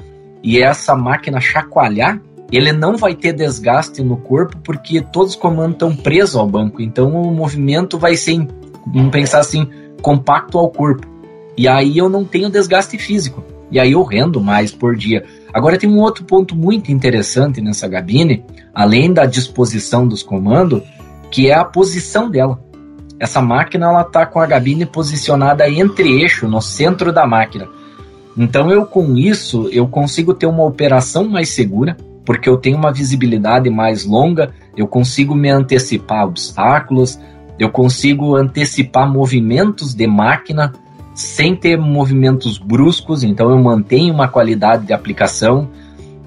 e 0.43 0.61
essa 0.61 0.95
máquina 0.95 1.41
chacoalhar, 1.41 2.21
ele 2.53 2.73
não 2.73 2.97
vai 2.97 3.15
ter 3.15 3.33
desgaste 3.33 4.03
no 4.03 4.17
corpo 4.17 4.57
porque 4.59 5.01
todos 5.01 5.33
os 5.33 5.37
comandos 5.37 5.73
estão 5.73 5.97
presos 5.97 6.37
ao 6.37 6.47
banco. 6.47 6.81
Então 6.81 7.11
o 7.11 7.33
movimento 7.33 7.99
vai 7.99 8.15
ser, 8.15 8.47
vamos 8.87 9.11
pensar 9.11 9.41
assim, 9.41 9.69
compacto 10.03 10.59
ao 10.59 10.69
corpo. 10.69 11.07
E 11.57 11.67
aí 11.67 11.97
eu 11.97 12.09
não 12.09 12.25
tenho 12.25 12.51
desgaste 12.51 12.99
físico. 12.99 13.43
E 13.71 13.81
aí 13.81 13.93
eu 13.93 14.03
rendo 14.03 14.41
mais 14.41 14.71
por 14.71 14.95
dia. 14.95 15.25
Agora 15.53 15.79
tem 15.79 15.89
um 15.89 16.01
outro 16.01 16.25
ponto 16.25 16.55
muito 16.55 16.93
interessante 16.93 17.61
nessa 17.63 17.89
gabine, 17.89 18.45
além 18.75 19.13
da 19.13 19.25
disposição 19.25 20.07
dos 20.07 20.23
comandos, 20.23 20.83
que 21.31 21.49
é 21.49 21.55
a 21.55 21.65
posição 21.65 22.31
dela. 22.31 22.63
Essa 23.19 23.41
máquina 23.41 23.87
ela 23.87 24.03
está 24.03 24.27
com 24.27 24.41
a 24.41 24.47
gabine 24.47 24.85
posicionada 24.85 25.69
entre 25.71 26.21
eixo, 26.21 26.47
no 26.47 26.61
centro 26.61 27.13
da 27.13 27.27
máquina. 27.27 27.69
Então 28.37 28.71
eu 28.71 28.85
com 28.85 29.17
isso 29.17 29.69
eu 29.71 29.87
consigo 29.87 30.35
ter 30.35 30.47
uma 30.47 30.65
operação 30.65 31.29
mais 31.29 31.51
segura, 31.51 31.97
porque 32.25 32.49
eu 32.49 32.57
tenho 32.57 32.77
uma 32.77 32.93
visibilidade 32.93 33.71
mais 33.71 34.05
longa, 34.05 34.53
eu 34.77 34.87
consigo 34.87 35.35
me 35.35 35.51
antecipar 35.51 36.21
a 36.21 36.25
obstáculos, 36.25 37.19
eu 37.59 37.71
consigo 37.71 38.37
antecipar 38.37 39.11
movimentos 39.11 39.95
de 39.95 40.07
máquina 40.07 40.73
sem 41.15 41.55
ter 41.55 41.79
movimentos 41.79 42.59
bruscos, 42.59 43.23
então 43.23 43.51
eu 43.51 43.59
mantenho 43.59 44.15
uma 44.15 44.29
qualidade 44.29 44.87
de 44.87 44.93
aplicação, 44.93 45.69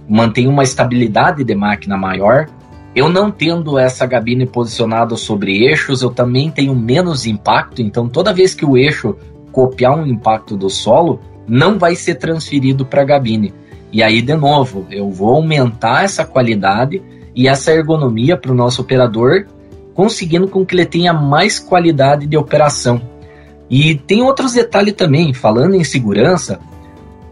mantenho 0.07 0.49
uma 0.49 0.63
estabilidade 0.63 1.43
de 1.43 1.55
máquina 1.55 1.97
maior. 1.97 2.47
Eu 2.95 3.09
não 3.09 3.31
tendo 3.31 3.77
essa 3.77 4.05
gabine 4.05 4.45
posicionada 4.45 5.17
sobre 5.17 5.65
eixos, 5.65 6.01
eu 6.01 6.11
também 6.11 6.49
tenho 6.49 6.75
menos 6.75 7.25
impacto, 7.25 7.81
então 7.81 8.07
toda 8.07 8.33
vez 8.33 8.53
que 8.53 8.65
o 8.65 8.77
eixo 8.77 9.15
copiar 9.51 9.97
um 9.97 10.05
impacto 10.05 10.55
do 10.55 10.69
solo, 10.69 11.21
não 11.47 11.79
vai 11.79 11.95
ser 11.95 12.15
transferido 12.15 12.85
para 12.85 13.01
a 13.01 13.05
gabine. 13.05 13.53
E 13.91 14.03
aí, 14.03 14.21
de 14.21 14.35
novo, 14.35 14.85
eu 14.91 15.09
vou 15.09 15.35
aumentar 15.35 16.03
essa 16.03 16.25
qualidade 16.25 17.01
e 17.33 17.47
essa 17.47 17.71
ergonomia 17.71 18.35
para 18.35 18.51
o 18.51 18.55
nosso 18.55 18.81
operador, 18.81 19.45
conseguindo 19.95 20.47
com 20.47 20.65
que 20.65 20.75
ele 20.75 20.86
tenha 20.86 21.13
mais 21.13 21.58
qualidade 21.58 22.27
de 22.27 22.38
operação. 22.38 23.01
E 23.69 23.95
tem 23.95 24.21
outros 24.21 24.53
detalhes 24.53 24.93
também, 24.93 25.34
falando 25.34 25.73
em 25.73 25.84
segurança, 25.84 26.60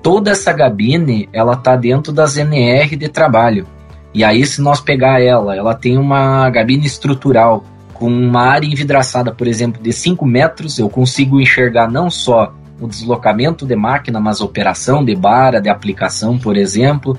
toda 0.02 0.32
essa 0.32 0.52
gabine 0.52 1.30
ela 1.32 1.54
está 1.54 1.76
dentro 1.76 2.12
das 2.12 2.38
NR 2.38 2.96
de 2.96 3.10
trabalho. 3.10 3.68
E 4.14 4.24
aí, 4.24 4.46
se 4.46 4.62
nós 4.62 4.80
pegar 4.80 5.22
ela, 5.22 5.56
ela 5.56 5.76
tem 5.76 5.98
uma 5.98 6.50
gabine 6.50 6.86
estrutural 6.86 7.64
com 7.94 8.08
uma 8.08 8.42
área 8.42 8.66
envidraçada, 8.66 9.32
por 9.32 9.48
exemplo, 9.48 9.82
de 9.82 9.92
5 9.92 10.26
metros, 10.26 10.80
eu 10.80 10.90
consigo 10.90 11.40
enxergar 11.40 11.90
não 11.90 12.10
só 12.10 12.54
o 12.80 12.88
deslocamento 12.88 13.66
de 13.66 13.76
máquina, 13.76 14.20
mas 14.20 14.42
operação 14.42 15.04
de 15.04 15.16
barra, 15.16 15.60
de 15.60 15.70
aplicação, 15.70 16.38
por 16.38 16.58
exemplo. 16.58 17.18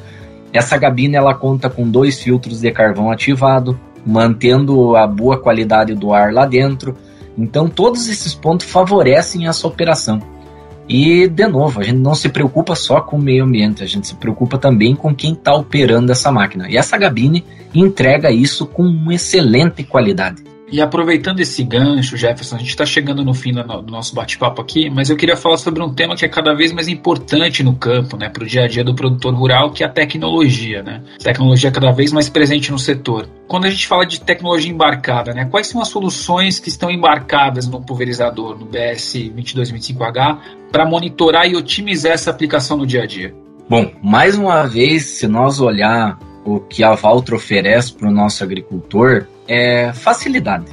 Essa 0.52 0.76
gabine 0.76 1.16
ela 1.16 1.34
conta 1.34 1.68
com 1.68 1.88
dois 1.88 2.20
filtros 2.20 2.60
de 2.60 2.70
carvão 2.70 3.10
ativado, 3.10 3.78
mantendo 4.04 4.96
a 4.96 5.06
boa 5.06 5.38
qualidade 5.38 5.94
do 5.94 6.12
ar 6.12 6.32
lá 6.32 6.46
dentro. 6.46 6.96
Então 7.36 7.68
todos 7.68 8.08
esses 8.08 8.34
pontos 8.34 8.66
favorecem 8.66 9.46
essa 9.46 9.66
operação. 9.66 10.20
E, 10.88 11.26
de 11.26 11.46
novo, 11.46 11.80
a 11.80 11.82
gente 11.82 11.98
não 11.98 12.14
se 12.14 12.28
preocupa 12.28 12.74
só 12.74 13.00
com 13.00 13.16
o 13.16 13.22
meio 13.22 13.44
ambiente, 13.44 13.82
a 13.82 13.86
gente 13.86 14.06
se 14.06 14.14
preocupa 14.16 14.58
também 14.58 14.94
com 14.94 15.14
quem 15.14 15.32
está 15.32 15.54
operando 15.54 16.12
essa 16.12 16.30
máquina. 16.30 16.68
E 16.68 16.76
essa 16.76 16.98
gabine 16.98 17.42
entrega 17.74 18.30
isso 18.30 18.66
com 18.66 19.10
excelente 19.10 19.82
qualidade. 19.82 20.53
E 20.70 20.80
aproveitando 20.80 21.40
esse 21.40 21.62
gancho, 21.62 22.16
Jefferson, 22.16 22.56
a 22.56 22.58
gente 22.58 22.70
está 22.70 22.86
chegando 22.86 23.24
no 23.24 23.34
fim 23.34 23.52
do 23.52 23.90
nosso 23.90 24.14
bate-papo 24.14 24.62
aqui, 24.62 24.88
mas 24.88 25.10
eu 25.10 25.16
queria 25.16 25.36
falar 25.36 25.58
sobre 25.58 25.82
um 25.82 25.92
tema 25.92 26.16
que 26.16 26.24
é 26.24 26.28
cada 26.28 26.54
vez 26.54 26.72
mais 26.72 26.88
importante 26.88 27.62
no 27.62 27.76
campo, 27.76 28.16
né, 28.16 28.28
para 28.28 28.42
o 28.42 28.46
dia 28.46 28.64
a 28.64 28.68
dia 28.68 28.82
do 28.82 28.94
produtor 28.94 29.34
rural, 29.34 29.72
que 29.72 29.84
é 29.84 29.86
a 29.86 29.90
tecnologia, 29.90 30.82
né? 30.82 31.02
Tecnologia 31.22 31.70
cada 31.70 31.92
vez 31.92 32.12
mais 32.12 32.28
presente 32.28 32.72
no 32.72 32.78
setor. 32.78 33.28
Quando 33.46 33.66
a 33.66 33.70
gente 33.70 33.86
fala 33.86 34.06
de 34.06 34.20
tecnologia 34.20 34.72
embarcada, 34.72 35.32
né, 35.32 35.44
quais 35.44 35.66
são 35.66 35.80
as 35.80 35.88
soluções 35.88 36.58
que 36.58 36.68
estão 36.68 36.90
embarcadas 36.90 37.68
no 37.68 37.80
pulverizador, 37.80 38.58
no 38.58 38.64
BS 38.64 39.30
2225H, 39.36 40.38
para 40.72 40.86
monitorar 40.86 41.46
e 41.46 41.54
otimizar 41.54 42.12
essa 42.12 42.30
aplicação 42.30 42.76
no 42.76 42.86
dia 42.86 43.02
a 43.02 43.06
dia? 43.06 43.34
Bom, 43.68 43.92
mais 44.02 44.36
uma 44.36 44.66
vez, 44.66 45.04
se 45.04 45.28
nós 45.28 45.60
olhar 45.60 46.18
o 46.44 46.60
que 46.60 46.84
a 46.84 46.94
Valtra 46.94 47.36
oferece 47.36 47.92
para 47.94 48.08
o 48.08 48.12
nosso 48.12 48.42
agricultor, 48.44 49.26
é 49.48 49.92
facilidade. 49.92 50.66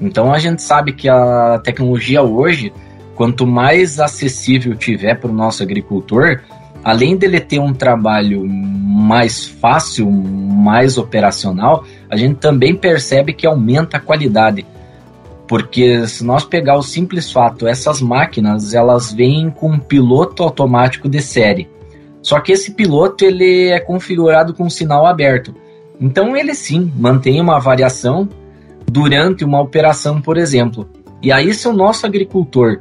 Então 0.00 0.32
a 0.32 0.38
gente 0.38 0.62
sabe 0.62 0.92
que 0.92 1.08
a 1.08 1.60
tecnologia 1.62 2.22
hoje, 2.22 2.72
quanto 3.14 3.46
mais 3.46 3.98
acessível 3.98 4.76
tiver 4.76 5.14
para 5.16 5.30
o 5.30 5.34
nosso 5.34 5.62
agricultor, 5.62 6.40
além 6.84 7.16
dele 7.16 7.40
ter 7.40 7.58
um 7.58 7.72
trabalho 7.72 8.46
mais 8.46 9.44
fácil, 9.44 10.10
mais 10.10 10.98
operacional, 10.98 11.84
a 12.10 12.16
gente 12.16 12.36
também 12.36 12.74
percebe 12.74 13.32
que 13.32 13.46
aumenta 13.46 13.96
a 13.96 14.00
qualidade. 14.00 14.64
Porque 15.46 16.06
se 16.06 16.22
nós 16.24 16.44
pegar 16.44 16.76
o 16.76 16.82
simples 16.82 17.32
fato, 17.32 17.66
essas 17.66 18.02
máquinas 18.02 18.74
elas 18.74 19.12
vêm 19.12 19.50
com 19.50 19.72
um 19.72 19.78
piloto 19.78 20.42
automático 20.42 21.08
de 21.08 21.22
série. 21.22 21.68
Só 22.20 22.38
que 22.40 22.52
esse 22.52 22.72
piloto 22.72 23.24
ele 23.24 23.68
é 23.70 23.80
configurado 23.80 24.52
com 24.52 24.64
um 24.64 24.70
sinal 24.70 25.06
aberto. 25.06 25.54
Então 26.00 26.36
ele 26.36 26.54
sim 26.54 26.92
mantém 26.96 27.40
uma 27.40 27.58
variação 27.58 28.28
durante 28.86 29.44
uma 29.44 29.60
operação, 29.60 30.20
por 30.20 30.36
exemplo. 30.36 30.88
E 31.22 31.32
aí 31.32 31.52
se 31.52 31.66
o 31.66 31.72
nosso 31.72 32.06
agricultor 32.06 32.78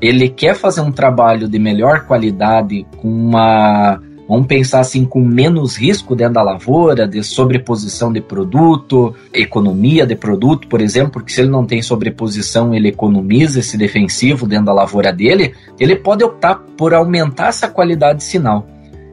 ele 0.00 0.28
quer 0.28 0.54
fazer 0.54 0.80
um 0.80 0.92
trabalho 0.92 1.48
de 1.48 1.58
melhor 1.58 2.06
qualidade, 2.06 2.86
com 2.96 3.08
uma 3.08 4.00
vamos 4.30 4.46
pensar 4.46 4.78
assim, 4.78 5.04
com 5.04 5.20
menos 5.20 5.76
risco 5.76 6.14
dentro 6.14 6.34
da 6.34 6.42
lavoura, 6.42 7.06
de 7.06 7.20
sobreposição 7.20 8.12
de 8.12 8.20
produto, 8.20 9.12
economia 9.34 10.06
de 10.06 10.14
produto, 10.14 10.68
por 10.68 10.80
exemplo, 10.80 11.10
porque 11.10 11.32
se 11.32 11.40
ele 11.40 11.50
não 11.50 11.66
tem 11.66 11.82
sobreposição, 11.82 12.72
ele 12.72 12.88
economiza 12.88 13.58
esse 13.58 13.76
defensivo 13.76 14.46
dentro 14.46 14.66
da 14.66 14.72
lavoura 14.72 15.12
dele, 15.12 15.52
ele 15.80 15.96
pode 15.96 16.22
optar 16.22 16.62
por 16.76 16.94
aumentar 16.94 17.48
essa 17.48 17.66
qualidade 17.66 18.18
de 18.18 18.24
sinal 18.24 18.68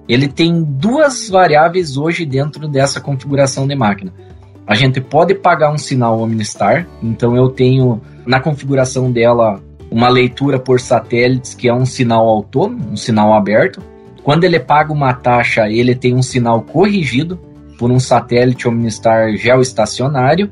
ele 0.08 0.28
tem 0.28 0.63
duas 0.63 1.30
variáveis 1.30 1.98
hoje 1.98 2.26
dentro 2.26 2.67
dessa 2.67 3.02
configuração 3.02 3.67
de 3.67 3.76
máquina. 3.76 4.13
A 4.65 4.76
gente 4.76 5.00
pode 5.00 5.36
pagar 5.36 5.72
um 5.72 5.78
sinal 5.78 6.20
Omnistar, 6.20 6.88
então 7.02 7.36
eu 7.36 7.50
tenho 7.50 8.02
na 8.26 8.39
configuração 8.39 9.12
dela 9.12 9.62
uma 9.89 10.10
leitura 10.10 10.60
por 10.60 10.80
satélites 10.80 11.54
que 11.54 11.70
é 11.70 11.74
um 11.74 11.86
sinal 11.86 12.28
autônomo, 12.28 12.91
um 12.91 12.98
sinal 12.98 13.34
aberto. 13.34 13.82
Quando 14.24 14.43
ele 14.43 14.60
paga 14.60 14.91
uma 14.91 15.13
taxa, 15.13 15.70
ele 15.70 15.96
tem 15.96 16.13
um 16.13 16.22
sinal 16.22 16.62
corrigido 16.62 17.39
por 17.78 17.91
um 17.91 18.00
satélite 18.00 18.67
Omnistar 18.67 19.36
geoestacionário, 19.38 20.52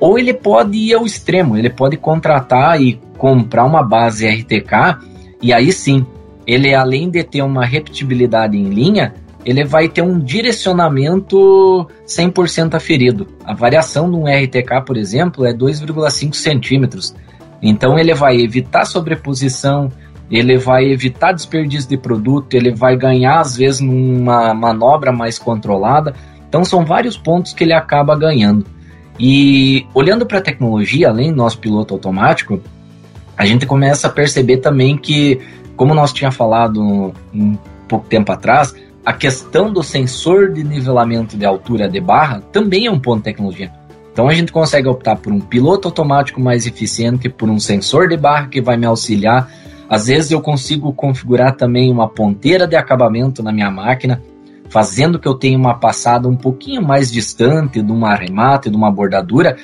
ou 0.00 0.18
ele 0.18 0.32
pode 0.32 0.78
ir 0.78 0.94
ao 0.94 1.04
extremo, 1.04 1.56
ele 1.56 1.68
pode 1.68 1.96
contratar 1.96 2.80
e 2.80 2.98
comprar 3.18 3.64
uma 3.64 3.82
base 3.82 4.26
RTK, 4.26 4.98
e 5.42 5.52
aí 5.52 5.72
sim, 5.72 6.06
ele 6.46 6.74
além 6.74 7.10
de 7.10 7.22
ter 7.22 7.42
uma 7.42 7.64
repetibilidade 7.64 8.56
em 8.56 8.68
linha, 8.68 9.14
ele 9.44 9.64
vai 9.64 9.88
ter 9.88 10.02
um 10.02 10.18
direcionamento 10.18 11.88
100% 12.06 12.74
aferido. 12.74 13.26
A 13.44 13.54
variação 13.54 14.10
de 14.10 14.16
um 14.16 14.24
RTK, 14.24 14.84
por 14.86 14.96
exemplo, 14.96 15.44
é 15.44 15.52
2,5 15.52 16.34
centímetros. 16.34 17.14
Então 17.60 17.98
ele 17.98 18.14
vai 18.14 18.40
evitar 18.40 18.84
sobreposição, 18.84 19.90
ele 20.30 20.58
vai 20.58 20.84
evitar 20.84 21.32
desperdício 21.32 21.88
de 21.88 21.96
produto, 21.96 22.54
ele 22.54 22.72
vai 22.72 22.96
ganhar 22.96 23.40
às 23.40 23.56
vezes 23.56 23.80
numa 23.80 24.54
manobra 24.54 25.12
mais 25.12 25.38
controlada. 25.38 26.14
Então 26.48 26.64
são 26.64 26.84
vários 26.84 27.16
pontos 27.16 27.52
que 27.52 27.64
ele 27.64 27.72
acaba 27.72 28.16
ganhando. 28.16 28.64
E 29.18 29.86
olhando 29.94 30.24
para 30.24 30.38
a 30.38 30.42
tecnologia, 30.42 31.08
além 31.08 31.30
do 31.30 31.36
nosso 31.36 31.58
piloto 31.58 31.94
automático, 31.94 32.60
a 33.36 33.44
gente 33.44 33.66
começa 33.66 34.06
a 34.06 34.10
perceber 34.10 34.58
também 34.58 34.96
que 34.96 35.40
como 35.82 35.96
nós 35.96 36.12
tinha 36.12 36.30
falado 36.30 37.12
um 37.34 37.58
pouco 37.88 38.06
tempo 38.06 38.30
atrás, 38.30 38.72
a 39.04 39.12
questão 39.12 39.72
do 39.72 39.82
sensor 39.82 40.52
de 40.52 40.62
nivelamento 40.62 41.36
de 41.36 41.44
altura 41.44 41.88
de 41.88 41.98
barra 41.98 42.40
também 42.52 42.86
é 42.86 42.90
um 42.92 43.00
ponto 43.00 43.16
de 43.16 43.24
tecnologia. 43.24 43.72
Então 44.12 44.28
a 44.28 44.32
gente 44.32 44.52
consegue 44.52 44.86
optar 44.86 45.16
por 45.16 45.32
um 45.32 45.40
piloto 45.40 45.88
automático 45.88 46.40
mais 46.40 46.68
eficiente, 46.68 47.28
por 47.28 47.50
um 47.50 47.58
sensor 47.58 48.06
de 48.06 48.16
barra 48.16 48.46
que 48.46 48.62
vai 48.62 48.76
me 48.76 48.86
auxiliar. 48.86 49.50
Às 49.88 50.06
vezes 50.06 50.30
eu 50.30 50.40
consigo 50.40 50.92
configurar 50.92 51.56
também 51.56 51.90
uma 51.90 52.08
ponteira 52.08 52.64
de 52.64 52.76
acabamento 52.76 53.42
na 53.42 53.50
minha 53.50 53.68
máquina, 53.68 54.22
fazendo 54.68 55.18
que 55.18 55.26
eu 55.26 55.34
tenha 55.34 55.58
uma 55.58 55.74
passada 55.74 56.28
um 56.28 56.36
pouquinho 56.36 56.80
mais 56.80 57.10
distante 57.10 57.82
de 57.82 57.90
uma 57.90 58.12
arremate, 58.12 58.70
de 58.70 58.76
uma 58.76 58.92
bordadura, 58.92 59.56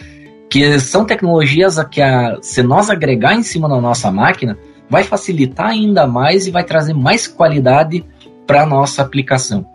que 0.51 0.81
são 0.81 1.05
tecnologias 1.05 1.79
que 1.89 2.03
a, 2.03 2.39
se 2.43 2.61
nós 2.61 2.91
agregar 2.91 3.37
em 3.37 3.45
cima 3.45 3.69
da 3.69 3.81
nossa 3.81 4.11
máquina, 4.11 4.59
vai 4.89 5.05
facilitar 5.05 5.69
ainda 5.69 6.07
mais 6.07 6.47
e 6.47 6.51
vai 6.51 6.65
trazer 6.65 6.95
mais 6.95 7.27
qualidade 7.27 8.05
para 8.47 8.63
a 8.63 8.67
nossa 8.67 9.03
aplicação. 9.03 9.67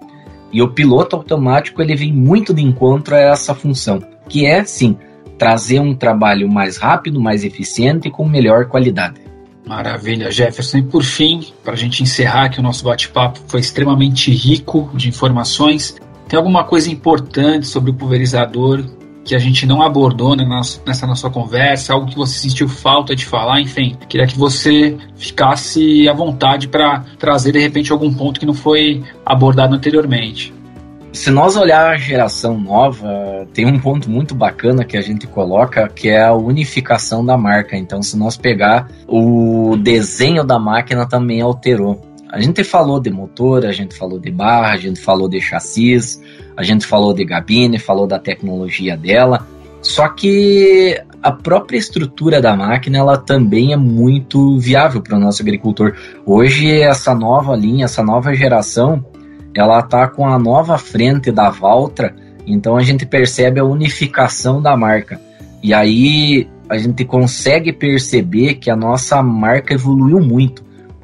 E 0.52 0.62
o 0.62 0.70
piloto 0.70 1.16
automático 1.16 1.82
ele 1.82 1.96
vem 1.96 2.14
muito 2.14 2.54
de 2.54 2.62
encontro 2.62 3.16
a 3.16 3.20
essa 3.20 3.56
função, 3.56 4.02
que 4.30 4.46
é 4.46 4.64
sim 4.64 4.98
trazer 5.38 5.80
um 5.80 5.96
trabalho 5.96 6.48
mais 6.50 6.78
rápido, 6.78 7.20
mais 7.20 7.44
eficiente 7.44 8.08
e 8.08 8.12
com 8.12 8.28
melhor 8.28 8.66
qualidade. 8.66 9.20
Maravilha, 9.66 10.30
Jefferson. 10.30 10.78
E 10.80 10.84
por 10.84 11.04
fim, 11.04 11.48
para 11.64 11.74
a 11.74 11.78
gente 11.78 12.04
encerrar 12.04 12.50
que 12.50 12.60
o 12.60 12.64
nosso 12.64 12.84
bate-papo 12.84 13.40
foi 13.48 13.60
extremamente 13.60 14.32
rico 14.32 14.90
de 14.94 15.10
informações. 15.10 15.96
Tem 16.28 16.38
alguma 16.38 16.64
coisa 16.64 16.92
importante 16.92 17.68
sobre 17.68 17.92
o 17.92 17.94
pulverizador 17.94 18.84
que 19.24 19.36
a 19.36 19.40
gente 19.40 19.66
não 19.66 19.82
abordou 19.82 20.36
nessa 20.36 21.08
nossa 21.08 21.30
conversa, 21.30 21.94
algo 21.94 22.08
que 22.08 22.16
você 22.16 22.38
sentiu 22.38 22.68
falta 22.68 23.16
de 23.16 23.26
falar, 23.26 23.62
enfim, 23.62 23.96
queria 24.10 24.28
que 24.28 24.38
você 24.38 24.98
ficasse 25.16 26.08
à 26.10 26.14
vontade 26.14 26.68
para 26.68 27.04
trazer 27.18 27.54
de 27.54 27.60
repente 27.60 27.92
algum 27.92 28.14
ponto 28.14 28.40
que 28.40 28.46
não 28.46 28.54
foi 28.54 29.02
abordado 29.26 29.76
anteriormente. 29.76 30.54
Se 31.14 31.30
nós 31.30 31.56
olhar 31.56 31.92
a 31.92 31.96
geração 31.96 32.60
nova, 32.60 33.48
tem 33.54 33.68
um 33.68 33.80
ponto 33.80 34.10
muito 34.10 34.34
bacana 34.34 34.84
que 34.84 34.98
a 34.98 35.02
gente 35.02 35.28
coloca, 35.28 35.88
que 35.88 36.10
é 36.10 36.26
a 36.26 36.34
unificação 36.34 37.24
da 37.24 37.38
marca. 37.38 37.78
Então, 37.78 38.02
se 38.02 38.18
nós 38.18 38.36
pegar 38.36 38.90
o 39.08 39.78
desenho 39.78 40.44
da 40.44 40.58
máquina 40.58 41.06
também 41.06 41.40
alterou. 41.40 42.02
A 42.34 42.42
gente 42.42 42.64
falou 42.64 43.00
de 43.00 43.12
motor, 43.12 43.64
a 43.64 43.72
gente 43.72 43.96
falou 43.96 44.18
de 44.18 44.32
barra, 44.32 44.74
a 44.74 44.78
gente 44.78 45.00
falou 45.00 45.30
de 45.30 45.40
chassis, 45.40 46.20
a 46.58 46.64
gente 46.64 46.84
falou 46.84 47.14
de 47.14 47.24
gabine, 47.24 47.78
falou 47.78 48.08
da 48.08 48.18
tecnologia 48.18 48.98
dela. 48.98 49.48
Só 49.84 50.10
que 50.10 51.00
a 51.22 51.32
própria 51.32 51.78
estrutura 51.78 52.42
da 52.42 52.56
máquina 52.56 52.98
ela 52.98 53.18
também 53.20 53.72
é 53.72 53.78
muito 53.78 54.58
viável 54.58 55.00
para 55.00 55.16
o 55.16 55.20
nosso 55.20 55.44
agricultor. 55.44 55.96
Hoje 56.26 56.82
essa 56.82 57.14
nova 57.14 57.56
linha, 57.56 57.86
essa 57.86 58.02
nova 58.02 58.34
geração, 58.34 59.06
ela 59.54 59.78
está 59.82 60.08
com 60.08 60.28
a 60.28 60.40
nova 60.40 60.80
frente 60.80 61.32
da 61.32 61.52
Valtra, 61.52 62.16
então 62.48 62.76
a 62.76 62.82
gente 62.82 63.06
percebe 63.06 63.60
a 63.60 63.64
unificação 63.64 64.60
da 64.60 64.76
marca. 64.76 65.22
E 65.62 65.72
aí 65.72 66.50
a 66.68 66.80
gente 66.80 67.06
consegue 67.06 67.72
perceber 67.72 68.56
que 68.56 68.72
a 68.72 68.76
nossa 68.76 69.22
marca 69.22 69.76
evoluiu 69.76 70.20
muito. 70.20 70.63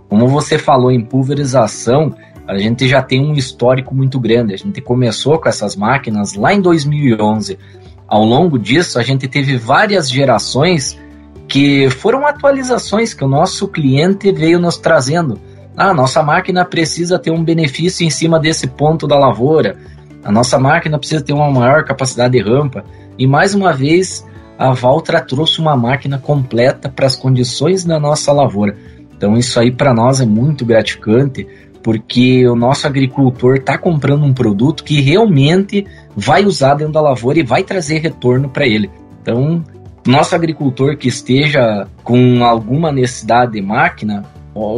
Como 0.10 0.28
você 0.28 0.58
falou 0.58 0.92
em 0.92 1.06
pulverização, 1.06 2.16
a 2.48 2.58
gente 2.58 2.88
já 2.88 3.02
tem 3.02 3.24
um 3.24 3.34
histórico 3.34 3.94
muito 3.94 4.20
grande. 4.20 4.56
A 4.56 4.58
gente 4.58 4.82
começou 4.82 5.38
com 5.38 5.48
essas 5.48 5.76
máquinas 5.76 6.34
lá 6.34 6.52
em 6.52 6.60
2011. 6.60 7.60
Ao 8.08 8.26
longo 8.26 8.58
disso, 8.58 8.98
a 8.98 9.04
gente 9.04 9.28
teve 9.28 9.56
várias 9.56 10.10
gerações 10.10 11.00
que 11.48 11.90
foram 11.92 12.26
atualizações 12.26 13.14
que 13.14 13.24
o 13.24 13.28
nosso 13.28 13.68
cliente 13.68 14.32
veio 14.32 14.60
nos 14.60 14.78
trazendo. 14.78 15.40
Ah, 15.78 15.94
nossa 15.94 16.24
máquina 16.24 16.66
precisa 16.66 17.20
ter 17.20 17.32
um 17.32 17.44
benefício 17.44 18.06
em 18.06 18.10
cima 18.10 18.40
desse 18.40 18.66
ponto 18.66 19.08
da 19.08 19.18
lavoura. 19.18 19.78
A 20.24 20.32
nossa 20.32 20.58
máquina 20.58 20.98
precisa 20.98 21.24
ter 21.24 21.34
uma 21.34 21.52
maior 21.52 21.86
capacidade 21.86 22.34
de 22.38 22.44
rampa. 22.44 22.84
E 23.18 23.28
mais 23.28 23.54
uma 23.54 23.72
vez, 23.72 24.26
a 24.58 24.74
Valtra 24.74 25.22
trouxe 25.22 25.60
uma 25.60 25.78
máquina 25.78 26.18
completa 26.18 26.90
para 26.90 27.06
as 27.06 27.16
condições 27.16 27.84
da 27.86 28.00
nossa 28.00 28.34
lavoura. 28.34 28.76
Então 29.20 29.36
isso 29.36 29.60
aí 29.60 29.70
para 29.70 29.94
nós 29.94 30.22
é 30.22 30.26
muito 30.26 30.66
gratificante, 30.66 31.46
porque 31.84 32.48
o 32.48 32.56
nosso 32.56 32.88
agricultor 32.88 33.58
está 33.58 33.78
comprando 33.78 34.24
um 34.24 34.34
produto 34.34 34.82
que 34.82 35.02
realmente 35.02 35.86
vai 36.16 36.46
usar 36.46 36.76
dentro 36.76 36.94
da 36.94 37.02
lavoura 37.02 37.38
e 37.38 37.44
vai 37.44 37.62
trazer 37.62 38.00
retorno 38.00 38.48
para 38.48 38.66
ele. 38.66 38.90
Então, 39.22 39.62
nosso 40.08 40.34
agricultor 40.34 40.96
que 40.96 41.10
esteja 41.10 41.86
com 42.02 42.46
alguma 42.46 42.94
necessidade 42.94 43.52
de 43.52 43.62
máquina, 43.62 44.24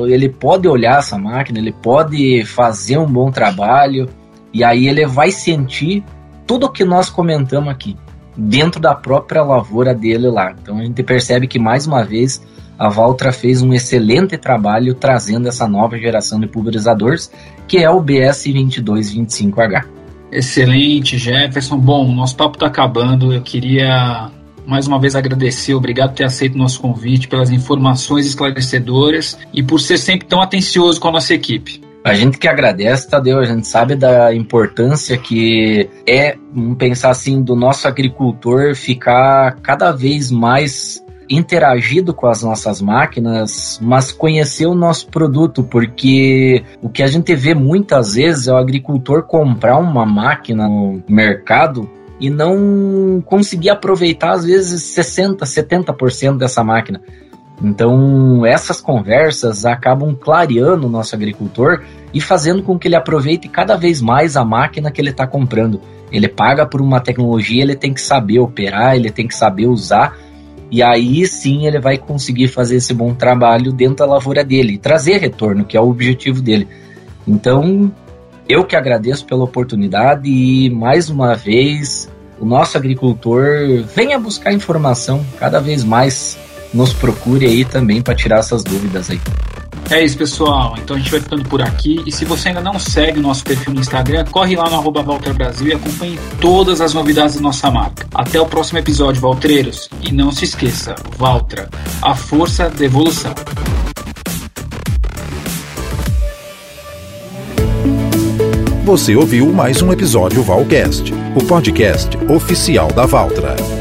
ele 0.08 0.28
pode 0.28 0.68
olhar 0.68 0.98
essa 0.98 1.20
máquina, 1.20 1.60
ele 1.60 1.72
pode 1.72 2.44
fazer 2.44 2.98
um 2.98 3.06
bom 3.06 3.30
trabalho 3.30 4.10
e 4.52 4.64
aí 4.64 4.88
ele 4.88 5.06
vai 5.06 5.30
sentir 5.30 6.04
tudo 6.48 6.66
o 6.66 6.72
que 6.72 6.84
nós 6.84 7.12
comentamos 7.12 7.70
aqui 7.70 7.96
dentro 8.36 8.82
da 8.82 8.96
própria 8.96 9.44
lavoura 9.44 9.94
dele 9.94 10.30
lá. 10.30 10.56
Então 10.60 10.80
a 10.80 10.84
gente 10.84 11.04
percebe 11.04 11.48
que 11.48 11.60
mais 11.60 11.86
uma 11.86 12.04
vez 12.04 12.42
a 12.82 12.90
Valtra 12.90 13.32
fez 13.32 13.62
um 13.62 13.76
excelente 13.76 14.40
trabalho 14.40 14.96
trazendo 14.96 15.48
essa 15.48 15.68
nova 15.68 16.00
geração 16.00 16.40
de 16.40 16.48
pulverizadores, 16.48 17.32
que 17.68 17.78
é 17.78 17.88
o 17.88 18.02
BS2225H. 18.02 19.86
Excelente, 20.32 21.16
Jefferson. 21.16 21.78
Bom, 21.78 22.12
nosso 22.12 22.36
papo 22.36 22.56
está 22.56 22.66
acabando. 22.66 23.32
Eu 23.32 23.42
queria 23.44 24.32
mais 24.66 24.88
uma 24.88 25.00
vez 25.00 25.16
agradecer, 25.16 25.76
obrigado 25.76 26.10
por 26.10 26.16
ter 26.16 26.24
aceito 26.24 26.56
o 26.56 26.58
nosso 26.58 26.82
convite, 26.82 27.28
pelas 27.28 27.52
informações 27.52 28.26
esclarecedoras 28.26 29.38
e 29.54 29.62
por 29.62 29.80
ser 29.80 30.00
sempre 30.00 30.26
tão 30.26 30.42
atencioso 30.42 31.00
com 31.00 31.10
a 31.10 31.12
nossa 31.12 31.36
equipe. 31.36 31.84
A 32.04 32.16
gente 32.16 32.40
que 32.40 32.48
agradece, 32.48 33.08
Tadeu, 33.08 33.38
a 33.38 33.46
gente 33.46 33.68
sabe 33.68 33.94
da 33.94 34.34
importância 34.34 35.20
que 35.20 35.88
é, 36.08 36.36
pensar 36.80 37.12
assim, 37.12 37.44
do 37.44 37.56
nosso 37.56 37.88
agricultor 37.88 38.74
ficar 38.74 39.58
cada 39.62 39.92
vez 39.92 40.32
mais 40.32 41.00
interagido 41.36 42.14
com 42.14 42.28
as 42.28 42.44
nossas 42.44 42.82
máquinas, 42.82 43.80
mas 43.82 44.12
conhecer 44.12 44.66
o 44.66 44.76
nosso 44.76 45.08
produto, 45.08 45.64
porque 45.64 46.64
o 46.82 46.90
que 46.90 47.02
a 47.02 47.08
gente 47.08 47.34
vê 47.36 47.54
muitas 47.54 48.16
vezes 48.16 48.48
é 48.48 48.54
o 48.54 48.58
agricultor 48.58 49.24
comprar 49.24 49.78
uma 49.78 50.06
máquina 50.06 50.68
no 50.68 51.02
mercado 51.08 51.90
e 52.20 52.30
não 52.30 53.24
conseguir 53.26 53.70
aproveitar 53.70 54.32
às 54.32 54.46
vezes 54.46 54.84
60, 54.84 55.46
70% 55.46 56.38
dessa 56.38 56.64
máquina. 56.64 57.02
Então, 57.64 58.46
essas 58.46 58.82
conversas 58.82 59.66
acabam 59.66 60.16
clareando 60.16 60.88
o 60.88 60.90
nosso 60.90 61.16
agricultor 61.16 61.84
e 62.14 62.20
fazendo 62.20 62.64
com 62.64 62.78
que 62.78 62.88
ele 62.88 62.96
aproveite 62.96 63.48
cada 63.48 63.76
vez 63.78 64.02
mais 64.02 64.36
a 64.36 64.44
máquina 64.44 64.92
que 64.92 65.00
ele 65.00 65.12
está 65.12 65.28
comprando. 65.28 65.80
Ele 66.12 66.28
paga 66.28 66.66
por 66.66 66.82
uma 66.82 67.00
tecnologia, 67.00 67.62
ele 67.62 67.76
tem 67.76 67.94
que 67.94 68.02
saber 68.02 68.40
operar, 68.40 68.96
ele 68.96 69.12
tem 69.12 69.28
que 69.28 69.36
saber 69.36 69.68
usar 69.68 70.18
e 70.72 70.82
aí 70.82 71.28
sim 71.28 71.68
ele 71.68 71.80
vai 71.80 71.98
conseguir 71.98 72.48
fazer 72.48 72.78
esse 72.78 72.94
bom 72.94 73.14
trabalho 73.14 73.74
dentro 73.74 73.98
da 73.98 74.06
lavoura 74.06 74.44
dele 74.44 74.78
trazer 74.78 75.18
retorno, 75.18 75.66
que 75.66 75.76
é 75.76 75.82
o 75.82 75.90
objetivo 75.90 76.42
dele. 76.42 76.66
Então, 77.28 77.92
eu 78.48 78.64
que 78.64 78.76
agradeço 78.76 79.26
pela 79.26 79.44
oportunidade 79.44 80.30
e 80.30 80.70
mais 80.70 81.10
uma 81.10 81.36
vez 81.36 82.10
o 82.40 82.46
nosso 82.46 82.78
agricultor 82.78 83.46
venha 83.94 84.18
buscar 84.18 84.54
informação 84.54 85.24
cada 85.38 85.60
vez 85.60 85.84
mais 85.84 86.40
nos 86.74 86.94
procure 86.94 87.46
aí 87.46 87.66
também 87.66 88.02
para 88.02 88.16
tirar 88.16 88.40
essas 88.40 88.64
dúvidas 88.64 89.10
aí. 89.10 89.20
É 89.92 90.02
isso, 90.02 90.18
pessoal. 90.18 90.76
Então 90.82 90.96
a 90.96 91.00
gente 91.00 91.12
vai 91.12 91.20
ficando 91.20 91.44
por 91.44 91.62
aqui. 91.62 92.02
E 92.06 92.12
se 92.14 92.24
você 92.24 92.48
ainda 92.48 92.62
não 92.62 92.80
segue 92.80 93.20
o 93.20 93.22
nosso 93.22 93.44
perfil 93.44 93.74
no 93.74 93.82
Instagram, 93.82 94.24
corre 94.32 94.56
lá 94.56 94.70
no 94.70 94.78
arroba 94.78 95.04
Brasil 95.04 95.68
e 95.68 95.74
acompanhe 95.74 96.18
todas 96.40 96.80
as 96.80 96.94
novidades 96.94 97.36
da 97.36 97.42
nossa 97.42 97.70
marca. 97.70 98.08
Até 98.14 98.40
o 98.40 98.46
próximo 98.46 98.80
episódio, 98.80 99.22
Valtreiros. 99.22 99.90
E 100.02 100.14
não 100.14 100.32
se 100.32 100.46
esqueça, 100.46 100.96
Valtra, 101.18 101.70
a 102.02 102.16
força 102.16 102.70
da 102.70 102.86
evolução. 102.86 103.36
Você 108.86 109.14
ouviu 109.16 109.52
mais 109.52 109.82
um 109.82 109.92
episódio 109.92 110.42
Valcast, 110.42 111.14
o 111.36 111.46
podcast 111.46 112.18
oficial 112.30 112.88
da 112.94 113.06
Valtra. 113.06 113.81